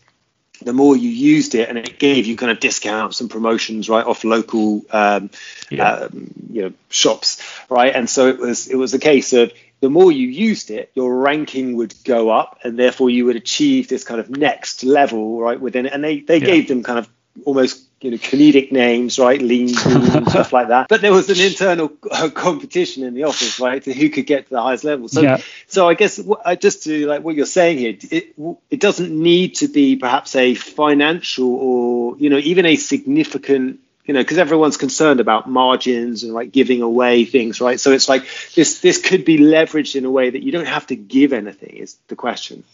the 0.62 0.72
more 0.72 0.96
you 0.96 1.08
used 1.08 1.54
it 1.54 1.68
and 1.68 1.78
it 1.78 1.98
gave 1.98 2.26
you 2.26 2.36
kind 2.36 2.50
of 2.50 2.60
discounts 2.60 3.20
and 3.20 3.30
promotions 3.30 3.88
right 3.88 4.06
off 4.06 4.24
local 4.24 4.84
um, 4.90 5.30
yeah. 5.70 5.92
um, 5.92 6.32
you 6.50 6.62
know 6.62 6.72
shops 6.90 7.42
right 7.68 7.94
and 7.94 8.08
so 8.08 8.28
it 8.28 8.38
was 8.38 8.68
it 8.68 8.76
was 8.76 8.94
a 8.94 8.98
case 8.98 9.32
of 9.32 9.52
the 9.80 9.90
more 9.90 10.10
you 10.10 10.26
used 10.26 10.70
it 10.70 10.90
your 10.94 11.16
ranking 11.16 11.76
would 11.76 11.94
go 12.04 12.30
up 12.30 12.58
and 12.64 12.78
therefore 12.78 13.10
you 13.10 13.24
would 13.24 13.36
achieve 13.36 13.88
this 13.88 14.04
kind 14.04 14.20
of 14.20 14.30
next 14.30 14.84
level 14.84 15.38
right 15.40 15.60
within 15.60 15.86
it 15.86 15.92
and 15.92 16.02
they 16.02 16.20
they 16.20 16.38
yeah. 16.38 16.46
gave 16.46 16.68
them 16.68 16.82
kind 16.82 16.98
of 16.98 17.08
almost 17.44 17.87
you 18.00 18.10
know 18.12 18.16
comedic 18.16 18.70
names 18.70 19.18
right? 19.18 19.40
Lean, 19.40 19.66
lean 19.66 20.26
stuff 20.28 20.52
like 20.52 20.68
that. 20.68 20.88
But 20.88 21.00
there 21.00 21.12
was 21.12 21.28
an 21.30 21.40
internal 21.40 21.88
competition 22.34 23.04
in 23.04 23.14
the 23.14 23.24
office 23.24 23.58
right 23.58 23.82
to 23.82 23.92
who 23.92 24.10
could 24.10 24.26
get 24.26 24.44
to 24.46 24.50
the 24.50 24.62
highest 24.62 24.84
level. 24.84 25.08
So 25.08 25.22
yeah. 25.22 25.38
so 25.66 25.88
i 25.88 25.94
guess 25.94 26.18
what 26.18 26.42
I 26.44 26.54
just 26.54 26.84
to 26.84 27.06
like 27.06 27.22
what 27.22 27.34
you're 27.34 27.46
saying 27.46 27.78
here 27.78 27.96
it 28.10 28.34
it 28.70 28.80
doesn't 28.80 29.10
need 29.10 29.56
to 29.56 29.68
be 29.68 29.96
perhaps 29.96 30.36
a 30.36 30.54
financial 30.54 31.54
or 31.54 32.16
you 32.18 32.30
know 32.30 32.38
even 32.38 32.66
a 32.66 32.76
significant 32.76 33.80
you 34.04 34.14
know 34.14 34.20
because 34.20 34.38
everyone's 34.38 34.76
concerned 34.76 35.20
about 35.20 35.48
margins 35.48 36.22
and 36.22 36.32
like 36.32 36.52
giving 36.52 36.82
away 36.82 37.24
things 37.24 37.60
right? 37.60 37.80
So 37.80 37.92
it's 37.92 38.08
like 38.08 38.24
this 38.54 38.80
this 38.80 38.98
could 39.00 39.24
be 39.24 39.38
leveraged 39.38 39.96
in 39.96 40.04
a 40.04 40.10
way 40.10 40.30
that 40.30 40.42
you 40.42 40.52
don't 40.52 40.66
have 40.66 40.86
to 40.88 40.96
give 40.96 41.32
anything 41.32 41.76
is 41.76 41.96
the 42.08 42.16
question 42.16 42.64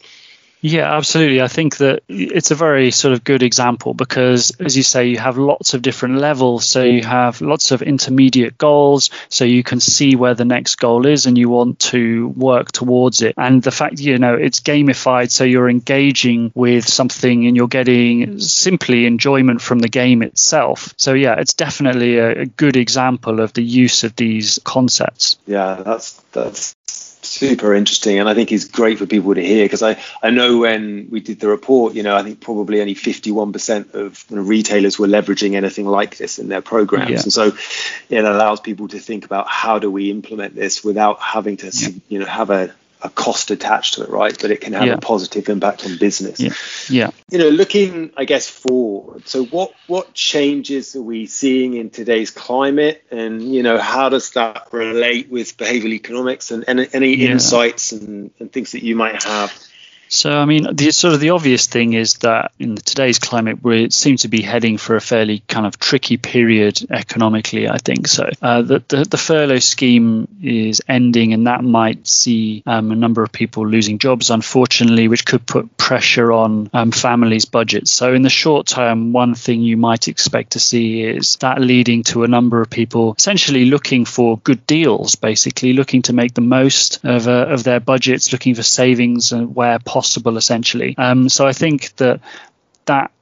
yeah, 0.64 0.96
absolutely. 0.96 1.42
I 1.42 1.48
think 1.48 1.76
that 1.76 2.04
it's 2.08 2.50
a 2.50 2.54
very 2.54 2.90
sort 2.90 3.12
of 3.12 3.22
good 3.22 3.42
example 3.42 3.92
because, 3.92 4.50
as 4.58 4.74
you 4.74 4.82
say, 4.82 5.08
you 5.08 5.18
have 5.18 5.36
lots 5.36 5.74
of 5.74 5.82
different 5.82 6.20
levels. 6.20 6.64
So 6.64 6.82
you 6.82 7.02
have 7.02 7.42
lots 7.42 7.70
of 7.70 7.82
intermediate 7.82 8.56
goals. 8.56 9.10
So 9.28 9.44
you 9.44 9.62
can 9.62 9.78
see 9.78 10.16
where 10.16 10.32
the 10.32 10.46
next 10.46 10.76
goal 10.76 11.04
is 11.04 11.26
and 11.26 11.36
you 11.36 11.50
want 11.50 11.80
to 11.90 12.28
work 12.28 12.72
towards 12.72 13.20
it. 13.20 13.34
And 13.36 13.62
the 13.62 13.70
fact, 13.70 14.00
you 14.00 14.16
know, 14.16 14.36
it's 14.36 14.60
gamified. 14.60 15.30
So 15.30 15.44
you're 15.44 15.68
engaging 15.68 16.50
with 16.54 16.88
something 16.88 17.46
and 17.46 17.54
you're 17.54 17.68
getting 17.68 18.40
simply 18.40 19.04
enjoyment 19.04 19.60
from 19.60 19.80
the 19.80 19.90
game 19.90 20.22
itself. 20.22 20.94
So, 20.96 21.12
yeah, 21.12 21.34
it's 21.38 21.52
definitely 21.52 22.16
a, 22.16 22.40
a 22.40 22.46
good 22.46 22.78
example 22.78 23.40
of 23.40 23.52
the 23.52 23.62
use 23.62 24.02
of 24.02 24.16
these 24.16 24.58
concepts. 24.64 25.36
Yeah, 25.46 25.82
that's, 25.84 26.14
that's 26.32 26.74
super 27.24 27.74
interesting 27.74 28.18
and 28.18 28.28
i 28.28 28.34
think 28.34 28.52
it's 28.52 28.64
great 28.64 28.98
for 28.98 29.06
people 29.06 29.34
to 29.34 29.44
hear 29.44 29.64
because 29.64 29.82
i 29.82 30.00
i 30.22 30.30
know 30.30 30.58
when 30.58 31.08
we 31.10 31.20
did 31.20 31.40
the 31.40 31.48
report 31.48 31.94
you 31.94 32.02
know 32.02 32.16
i 32.16 32.22
think 32.22 32.40
probably 32.40 32.80
only 32.80 32.94
51% 32.94 33.94
of 33.94 34.24
you 34.28 34.36
know, 34.36 34.42
retailers 34.42 34.98
were 34.98 35.06
leveraging 35.06 35.54
anything 35.54 35.86
like 35.86 36.16
this 36.16 36.38
in 36.38 36.48
their 36.48 36.62
programs 36.62 37.10
yeah. 37.10 37.22
and 37.22 37.32
so 37.32 37.52
it 38.08 38.24
allows 38.24 38.60
people 38.60 38.88
to 38.88 38.98
think 38.98 39.24
about 39.24 39.48
how 39.48 39.78
do 39.78 39.90
we 39.90 40.10
implement 40.10 40.54
this 40.54 40.84
without 40.84 41.20
having 41.20 41.56
to 41.58 41.70
yeah. 41.72 41.88
you 42.08 42.18
know 42.18 42.26
have 42.26 42.50
a 42.50 42.74
a 43.04 43.10
cost 43.10 43.50
attached 43.50 43.94
to 43.94 44.02
it, 44.02 44.08
right? 44.08 44.36
But 44.40 44.50
it 44.50 44.62
can 44.62 44.72
have 44.72 44.86
yeah. 44.86 44.94
a 44.94 44.98
positive 44.98 45.48
impact 45.50 45.84
on 45.84 45.98
business. 45.98 46.40
Yeah. 46.40 46.54
yeah. 46.88 47.10
You 47.30 47.38
know, 47.38 47.50
looking, 47.50 48.12
I 48.16 48.24
guess, 48.24 48.48
forward. 48.48 49.28
So, 49.28 49.44
what 49.44 49.72
what 49.86 50.14
changes 50.14 50.96
are 50.96 51.02
we 51.02 51.26
seeing 51.26 51.74
in 51.74 51.90
today's 51.90 52.30
climate, 52.30 53.04
and 53.10 53.42
you 53.42 53.62
know, 53.62 53.78
how 53.78 54.08
does 54.08 54.30
that 54.32 54.68
relate 54.72 55.30
with 55.30 55.56
behavioral 55.58 55.92
economics, 55.92 56.50
and, 56.50 56.64
and 56.66 56.88
any 56.94 57.14
yeah. 57.14 57.32
insights 57.32 57.92
and, 57.92 58.30
and 58.40 58.50
things 58.50 58.72
that 58.72 58.82
you 58.82 58.96
might 58.96 59.22
have? 59.22 59.52
So, 60.08 60.30
I 60.30 60.44
mean, 60.44 60.74
the 60.74 60.90
sort 60.90 61.14
of 61.14 61.20
the 61.20 61.30
obvious 61.30 61.66
thing 61.66 61.94
is 61.94 62.14
that 62.18 62.52
in 62.58 62.76
today's 62.76 63.18
climate, 63.18 63.62
we 63.62 63.90
seem 63.90 64.16
to 64.18 64.28
be 64.28 64.42
heading 64.42 64.78
for 64.78 64.96
a 64.96 65.00
fairly 65.00 65.40
kind 65.48 65.66
of 65.66 65.78
tricky 65.78 66.16
period 66.16 66.78
economically. 66.90 67.68
I 67.68 67.78
think 67.78 68.06
so. 68.06 68.28
Uh, 68.40 68.62
the, 68.62 68.82
the, 68.86 69.04
the 69.04 69.16
furlough 69.16 69.58
scheme 69.58 70.28
is 70.42 70.82
ending, 70.88 71.32
and 71.32 71.46
that 71.46 71.64
might 71.64 72.06
see 72.06 72.62
um, 72.66 72.92
a 72.92 72.96
number 72.96 73.22
of 73.22 73.32
people 73.32 73.66
losing 73.66 73.98
jobs, 73.98 74.30
unfortunately, 74.30 75.08
which 75.08 75.24
could 75.24 75.46
put 75.46 75.76
pressure 75.76 76.32
on 76.32 76.70
um, 76.72 76.90
families' 76.90 77.46
budgets. 77.46 77.90
So, 77.90 78.14
in 78.14 78.22
the 78.22 78.30
short 78.30 78.66
term, 78.66 79.12
one 79.12 79.34
thing 79.34 79.62
you 79.62 79.76
might 79.76 80.08
expect 80.08 80.52
to 80.52 80.60
see 80.60 81.02
is 81.02 81.36
that 81.36 81.60
leading 81.60 82.02
to 82.04 82.24
a 82.24 82.28
number 82.28 82.60
of 82.60 82.70
people 82.70 83.14
essentially 83.18 83.64
looking 83.64 84.04
for 84.04 84.38
good 84.38 84.66
deals, 84.66 85.16
basically 85.16 85.72
looking 85.72 86.02
to 86.02 86.12
make 86.12 86.34
the 86.34 86.40
most 86.40 87.04
of, 87.04 87.26
uh, 87.26 87.46
of 87.48 87.64
their 87.64 87.80
budgets, 87.80 88.32
looking 88.32 88.54
for 88.54 88.62
savings 88.62 89.32
where 89.32 89.78
possible 89.78 89.93
possible, 89.94 90.36
essentially. 90.36 90.96
Um, 90.98 91.28
so 91.28 91.46
I 91.46 91.52
think 91.52 91.94
that 91.96 92.20
that 92.86 93.12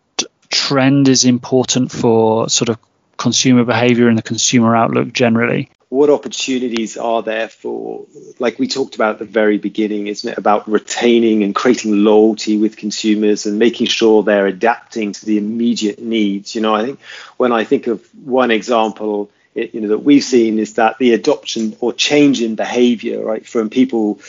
trend 0.48 1.06
is 1.06 1.26
important 1.26 1.92
for 1.92 2.48
sort 2.48 2.70
of 2.70 2.78
consumer 3.18 3.64
behavior 3.64 4.08
and 4.08 4.16
the 4.16 4.22
consumer 4.22 4.74
outlook 4.74 5.12
generally. 5.12 5.68
What 5.90 6.08
opportunities 6.08 6.96
are 6.96 7.22
there 7.22 7.50
for, 7.50 8.06
like 8.38 8.58
we 8.58 8.68
talked 8.68 8.94
about 8.94 9.12
at 9.16 9.18
the 9.18 9.26
very 9.40 9.58
beginning, 9.58 10.06
isn't 10.06 10.32
it 10.32 10.38
about 10.38 10.66
retaining 10.66 11.44
and 11.44 11.54
creating 11.54 12.04
loyalty 12.04 12.56
with 12.56 12.78
consumers 12.78 13.44
and 13.44 13.58
making 13.58 13.88
sure 13.88 14.22
they're 14.22 14.46
adapting 14.46 15.12
to 15.12 15.26
the 15.26 15.37
immediate 15.37 16.00
needs? 16.00 16.54
You 16.54 16.62
know, 16.62 16.74
I 16.74 16.87
think 16.87 17.00
when 17.37 17.52
I 17.52 17.64
think 17.64 17.87
of 17.87 18.02
one 18.24 18.50
example, 18.50 19.30
it, 19.54 19.74
you 19.74 19.82
know, 19.82 19.88
that 19.88 19.98
we've 19.98 20.24
seen 20.24 20.58
is 20.58 20.74
that 20.74 20.96
the 20.96 21.12
adoption 21.12 21.76
or 21.80 21.92
change 21.92 22.40
in 22.40 22.54
behavior, 22.54 23.22
right, 23.22 23.46
from 23.46 23.68
people 23.68 24.20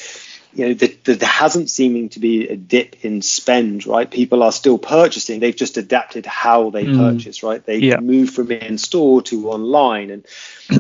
you 0.56 0.68
know, 0.68 0.74
the, 0.74 0.96
the, 1.04 1.14
there 1.16 1.30
hasn't 1.30 1.70
seeming 1.70 2.10
to 2.10 2.20
be 2.20 2.48
a 2.48 2.56
dip 2.56 3.04
in 3.04 3.22
spend, 3.22 3.88
right? 3.88 4.10
People 4.10 4.44
are 4.44 4.52
still 4.52 4.78
purchasing. 4.78 5.40
They've 5.40 5.56
just 5.56 5.78
adapted 5.78 6.26
how 6.26 6.70
they 6.70 6.86
mm. 6.86 6.98
purchase, 6.98 7.44
right? 7.44 7.64
They 7.66 7.78
yeah. 7.78 8.00
move 8.00 8.30
from 8.30 8.52
in 8.52 8.78
store 8.78 9.22
to 9.24 9.50
online, 9.50 10.12
and 10.12 10.26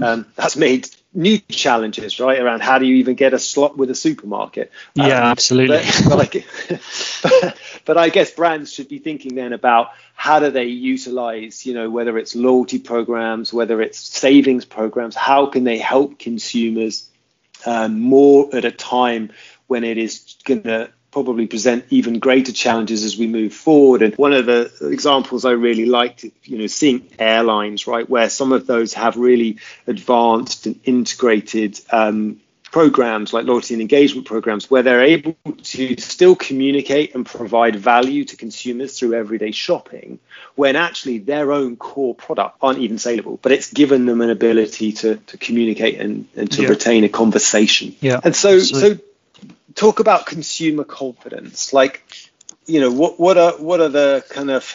um, 0.01 0.27
that's 0.35 0.55
made 0.55 0.89
new 1.13 1.39
challenges, 1.49 2.19
right? 2.19 2.39
Around 2.39 2.61
how 2.61 2.79
do 2.79 2.85
you 2.85 2.95
even 2.95 3.15
get 3.15 3.33
a 3.33 3.39
slot 3.39 3.77
with 3.77 3.89
a 3.89 3.95
supermarket? 3.95 4.71
Yeah, 4.95 5.05
um, 5.05 5.23
absolutely. 5.23 5.81
But, 6.07 6.33
but, 7.23 7.57
but, 7.85 7.97
I 7.97 8.09
guess 8.09 8.31
brands 8.31 8.73
should 8.73 8.89
be 8.89 8.99
thinking 8.99 9.35
then 9.35 9.53
about 9.53 9.89
how 10.15 10.39
do 10.39 10.51
they 10.51 10.65
utilize, 10.65 11.65
you 11.65 11.73
know, 11.73 11.89
whether 11.89 12.17
it's 12.17 12.35
loyalty 12.35 12.79
programs, 12.79 13.53
whether 13.53 13.81
it's 13.81 13.99
savings 13.99 14.65
programs, 14.65 15.15
how 15.15 15.47
can 15.47 15.63
they 15.63 15.77
help 15.77 16.19
consumers 16.19 17.09
um, 17.65 17.99
more 17.99 18.49
at 18.53 18.65
a 18.65 18.71
time 18.71 19.31
when 19.67 19.83
it 19.83 19.97
is 19.97 20.37
going 20.43 20.63
to 20.63 20.89
probably 21.11 21.45
present 21.45 21.85
even 21.91 22.17
greater 22.17 22.51
challenges 22.51 23.03
as 23.03 23.17
we 23.17 23.27
move 23.27 23.53
forward. 23.53 24.01
And 24.01 24.15
one 24.15 24.33
of 24.33 24.47
the 24.47 24.71
examples 24.81 25.45
I 25.45 25.51
really 25.51 25.85
liked, 25.85 26.25
you 26.43 26.57
know, 26.57 26.67
seeing 26.67 27.07
airlines, 27.19 27.85
right, 27.85 28.09
where 28.09 28.29
some 28.29 28.51
of 28.51 28.65
those 28.65 28.95
have 28.95 29.15
really 29.15 29.59
advanced 29.85 30.65
and 30.65 30.79
integrated 30.85 31.79
um, 31.91 32.41
programs 32.73 33.31
like 33.33 33.45
loyalty 33.45 33.75
and 33.75 33.81
engagement 33.81 34.25
programs 34.25 34.71
where 34.71 34.81
they're 34.81 35.03
able 35.03 35.35
to 35.61 35.95
still 35.97 36.35
communicate 36.35 37.13
and 37.13 37.23
provide 37.23 37.75
value 37.75 38.25
to 38.25 38.35
consumers 38.35 38.97
through 38.97 39.13
everyday 39.13 39.51
shopping 39.51 40.17
when 40.55 40.75
actually 40.75 41.19
their 41.19 41.51
own 41.51 41.75
core 41.75 42.15
product 42.15 42.57
aren't 42.63 42.79
even 42.79 42.97
saleable 42.97 43.37
but 43.43 43.51
it's 43.51 43.71
given 43.71 44.07
them 44.07 44.21
an 44.21 44.31
ability 44.31 44.91
to, 44.91 45.17
to 45.17 45.37
communicate 45.37 45.99
and, 46.01 46.27
and 46.35 46.51
to 46.51 46.63
yeah. 46.63 46.67
retain 46.67 47.03
a 47.03 47.09
conversation 47.09 47.95
yeah 48.01 48.19
and 48.23 48.35
so 48.35 48.57
so, 48.57 48.79
so 48.79 48.99
talk 49.75 49.99
about 49.99 50.25
consumer 50.25 50.83
confidence. 50.83 51.73
Like, 51.73 52.03
you 52.65 52.79
know, 52.79 52.91
what 52.91 53.19
what 53.19 53.37
are 53.37 53.53
what 53.53 53.81
are 53.81 53.89
the 53.89 54.23
kind 54.29 54.49
of 54.49 54.73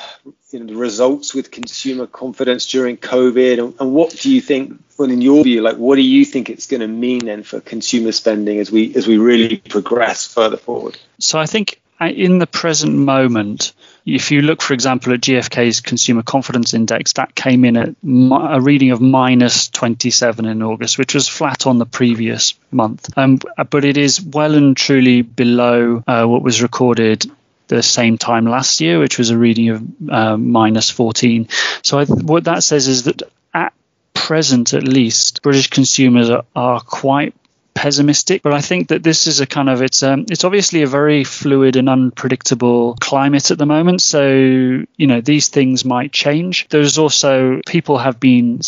you 0.51 0.61
know 0.61 0.67
the 0.67 0.77
results 0.77 1.35
with 1.35 1.51
consumer 1.51 2.07
confidence 2.07 2.67
during 2.67 2.97
COVID, 2.97 3.59
and, 3.59 3.75
and 3.81 3.93
what 3.93 4.11
do 4.11 4.33
you 4.33 4.41
think? 4.41 4.83
Well, 4.99 5.11
in 5.11 5.23
your 5.23 5.45
view, 5.45 5.63
like, 5.63 5.77
what 5.77 5.95
do 5.95 6.03
you 6.03 6.25
think 6.25 6.51
it's 6.51 6.67
going 6.67 6.81
to 6.81 6.89
mean 6.89 7.25
then 7.25 7.45
for 7.45 7.61
consumer 7.61 8.13
spending 8.13 8.59
as 8.59 8.71
we 8.71 8.95
as 8.95 9.07
we 9.07 9.17
really 9.17 9.59
progress 9.59 10.27
further 10.27 10.57
forward? 10.57 10.99
So 11.19 11.39
I 11.39 11.47
think 11.47 11.81
in 12.01 12.39
the 12.39 12.47
present 12.47 12.95
moment, 12.95 13.73
if 14.07 14.31
you 14.31 14.41
look, 14.41 14.63
for 14.63 14.73
example, 14.73 15.13
at 15.13 15.21
GfK's 15.21 15.81
Consumer 15.81 16.23
Confidence 16.23 16.73
Index, 16.75 17.15
that 17.15 17.35
came 17.35 17.65
in 17.65 17.77
at 17.77 17.89
a 17.89 18.61
reading 18.61 18.91
of 18.91 19.01
minus 19.01 19.69
27 19.69 20.47
in 20.47 20.63
August, 20.63 20.99
which 20.99 21.15
was 21.15 21.29
flat 21.29 21.67
on 21.67 21.79
the 21.79 21.87
previous 21.87 22.55
month. 22.71 23.17
Um, 23.19 23.39
but 23.71 23.85
it 23.85 23.97
is 23.97 24.21
well 24.21 24.55
and 24.55 24.77
truly 24.77 25.23
below 25.23 26.03
uh, 26.07 26.25
what 26.25 26.43
was 26.43 26.63
recorded 26.63 27.31
the 27.69 27.83
same 27.83 28.17
time 28.17 28.47
last 28.47 28.81
year, 28.81 28.99
which 28.99 29.19
was 29.19 29.31
a 29.31 29.39
reading 29.39 29.69
of 29.69 30.11
uh, 30.11 30.37
minus 30.37 30.91
14. 30.91 31.49
So 31.83 31.99
I, 31.99 32.05
what 32.07 32.45
that 32.45 32.63
says 32.63 32.89
is 32.89 33.05
that 33.05 33.23
at 33.53 33.75
present, 34.15 34.73
at 34.73 34.85
least, 34.85 35.43
British 35.43 35.69
consumers 35.69 36.31
are, 36.31 36.45
are 36.57 36.81
quite 36.81 37.35
pessimistic, 37.79 38.43
but 38.43 38.53
I 38.53 38.61
think 38.61 38.89
that 38.89 39.05
this 39.05 39.29
is 39.29 39.41
a 39.41 39.47
kind 39.47 39.69
of 39.69 39.83
it's 39.83 40.03
um, 40.03 40.27
it's 40.29 40.43
obviously 40.43 40.83
a 40.83 40.87
very 40.89 41.23
fluid 41.23 41.77
and 41.77 41.89
unpredictable 41.89 42.97
climate 43.01 43.53
at 43.53 43.59
the 43.59 43.67
moment. 43.67 44.03
So 44.03 44.27
you 44.27 45.07
know 45.07 45.21
these 45.21 45.49
things 45.49 45.85
might 45.85 46.11
change. 46.13 46.67
There's 46.71 46.99
also 46.99 47.61
people 47.67 47.99
have 47.99 48.19
been 48.19 48.61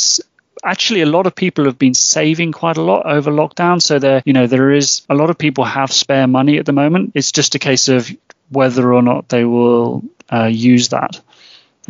actually 0.62 1.00
a 1.00 1.06
lot 1.06 1.26
of 1.26 1.34
people 1.34 1.64
have 1.64 1.78
been 1.78 1.94
saving 1.94 2.52
quite 2.52 2.76
a 2.76 2.82
lot 2.82 3.06
over 3.06 3.30
lockdown 3.30 3.80
so 3.80 3.98
there 3.98 4.22
you 4.26 4.34
know 4.34 4.46
there 4.46 4.70
is 4.70 5.00
a 5.08 5.14
lot 5.14 5.30
of 5.30 5.38
people 5.38 5.64
have 5.64 5.90
spare 5.90 6.26
money 6.26 6.58
at 6.58 6.66
the 6.66 6.72
moment 6.72 7.12
it's 7.14 7.32
just 7.32 7.54
a 7.54 7.58
case 7.58 7.88
of 7.88 8.10
whether 8.50 8.92
or 8.92 9.00
not 9.00 9.26
they 9.30 9.42
will 9.46 10.02
uh, 10.30 10.44
use 10.44 10.90
that 10.90 11.18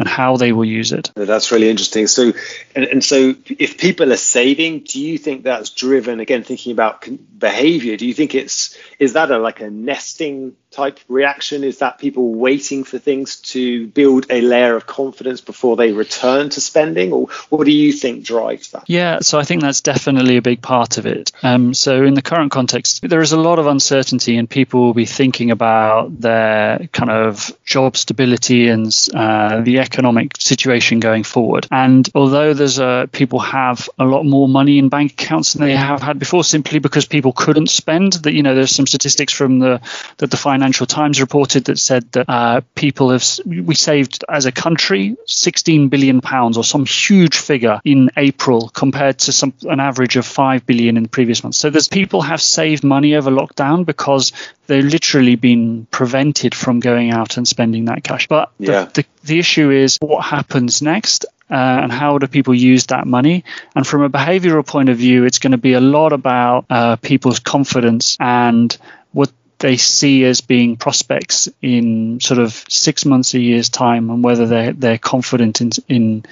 and 0.00 0.08
how 0.08 0.36
they 0.38 0.50
will 0.52 0.64
use 0.64 0.92
it. 0.92 1.12
That's 1.14 1.52
really 1.52 1.68
interesting. 1.68 2.06
So, 2.06 2.32
and, 2.74 2.84
and 2.86 3.04
so 3.04 3.34
if 3.46 3.76
people 3.78 4.12
are 4.12 4.16
saving, 4.16 4.80
do 4.80 5.00
you 5.00 5.18
think 5.18 5.44
that's 5.44 5.70
driven 5.70 6.20
again 6.20 6.42
thinking 6.42 6.72
about 6.72 7.06
behavior? 7.38 7.96
Do 7.96 8.06
you 8.06 8.14
think 8.14 8.34
it's 8.34 8.76
is 8.98 9.12
that 9.12 9.30
a 9.30 9.38
like 9.38 9.60
a 9.60 9.70
nesting 9.70 10.56
type 10.70 11.00
reaction? 11.08 11.64
Is 11.64 11.78
that 11.78 11.98
people 11.98 12.34
waiting 12.34 12.84
for 12.84 12.98
things 12.98 13.40
to 13.40 13.88
build 13.88 14.26
a 14.30 14.40
layer 14.40 14.76
of 14.76 14.86
confidence 14.86 15.40
before 15.40 15.76
they 15.76 15.92
return 15.92 16.50
to 16.50 16.60
spending, 16.60 17.12
or 17.12 17.28
what 17.48 17.64
do 17.64 17.72
you 17.72 17.92
think 17.92 18.24
drives 18.24 18.70
that? 18.70 18.84
Yeah, 18.86 19.20
so 19.20 19.38
I 19.38 19.44
think 19.44 19.62
that's 19.62 19.80
definitely 19.80 20.36
a 20.36 20.42
big 20.42 20.62
part 20.62 20.98
of 20.98 21.06
it. 21.06 21.32
Um, 21.42 21.74
so 21.74 22.04
in 22.04 22.14
the 22.14 22.22
current 22.22 22.52
context, 22.52 23.02
there 23.02 23.20
is 23.20 23.32
a 23.32 23.40
lot 23.40 23.58
of 23.58 23.66
uncertainty, 23.66 24.36
and 24.36 24.48
people 24.48 24.80
will 24.80 24.94
be 24.94 25.06
thinking 25.06 25.50
about 25.50 26.20
their 26.20 26.88
kind 26.92 27.10
of 27.10 27.52
job 27.64 27.96
stability 27.96 28.68
and 28.68 28.96
uh, 29.14 29.60
the 29.62 29.78
economic 29.90 30.36
situation 30.38 31.00
going 31.00 31.24
forward. 31.24 31.66
And 31.70 32.08
although 32.14 32.54
there's 32.54 32.78
a 32.78 33.08
people 33.10 33.40
have 33.40 33.88
a 33.98 34.04
lot 34.04 34.24
more 34.24 34.48
money 34.48 34.78
in 34.78 34.88
bank 34.88 35.12
accounts 35.12 35.54
than 35.54 35.66
they 35.66 35.76
have 35.76 36.02
had 36.02 36.18
before, 36.18 36.44
simply 36.44 36.78
because 36.78 37.06
people 37.06 37.32
couldn't 37.32 37.68
spend. 37.68 38.14
That 38.24 38.32
you 38.32 38.42
know, 38.42 38.54
there's 38.54 38.74
some 38.74 38.86
statistics 38.86 39.32
from 39.32 39.58
the 39.58 39.80
that 40.18 40.30
the 40.30 40.36
Financial 40.36 40.86
Times 40.86 41.20
reported 41.20 41.64
that 41.66 41.78
said 41.78 42.10
that 42.12 42.26
uh, 42.28 42.60
people 42.74 43.10
have 43.10 43.24
we 43.46 43.74
saved 43.74 44.24
as 44.28 44.46
a 44.46 44.52
country 44.52 45.16
16 45.26 45.88
billion 45.88 46.20
pounds 46.20 46.56
or 46.56 46.64
some 46.64 46.84
huge 46.84 47.36
figure 47.36 47.80
in 47.84 48.10
April 48.16 48.68
compared 48.68 49.18
to 49.18 49.32
some 49.32 49.52
an 49.62 49.80
average 49.80 50.16
of 50.16 50.26
5 50.26 50.66
billion 50.66 50.96
in 50.96 51.02
the 51.02 51.08
previous 51.08 51.42
month. 51.42 51.56
So 51.56 51.70
there's 51.70 51.88
people 51.88 52.22
have 52.22 52.40
saved 52.40 52.84
money 52.84 53.16
over 53.16 53.30
lockdown 53.30 53.84
because 53.84 54.32
they've 54.70 54.84
literally 54.84 55.34
been 55.34 55.86
prevented 55.90 56.54
from 56.54 56.78
going 56.78 57.10
out 57.10 57.36
and 57.36 57.46
spending 57.46 57.86
that 57.86 58.04
cash. 58.04 58.28
But 58.28 58.52
yeah. 58.58 58.84
the, 58.84 59.02
the, 59.02 59.06
the 59.24 59.38
issue 59.40 59.69
is 59.70 59.98
what 60.00 60.24
happens 60.24 60.82
next 60.82 61.24
uh, 61.50 61.80
and 61.82 61.90
how 61.90 62.18
do 62.18 62.26
people 62.26 62.54
use 62.54 62.86
that 62.86 63.06
money? 63.06 63.44
And 63.74 63.86
from 63.86 64.02
a 64.02 64.10
behavioral 64.10 64.66
point 64.66 64.88
of 64.88 64.98
view, 64.98 65.24
it's 65.24 65.38
going 65.38 65.52
to 65.52 65.58
be 65.58 65.72
a 65.72 65.80
lot 65.80 66.12
about 66.12 66.66
uh, 66.70 66.96
people's 66.96 67.40
confidence 67.40 68.16
and 68.20 68.76
what 69.12 69.32
they 69.58 69.76
see 69.76 70.24
as 70.24 70.40
being 70.40 70.76
prospects 70.76 71.48
in 71.60 72.20
sort 72.20 72.38
of 72.40 72.64
six 72.68 73.04
months, 73.04 73.34
a 73.34 73.40
year's 73.40 73.68
time, 73.68 74.10
and 74.10 74.24
whether 74.24 74.46
they're 74.46 74.72
they're 74.72 74.98
confident 74.98 75.60
in 75.60 75.70
in 75.88 76.24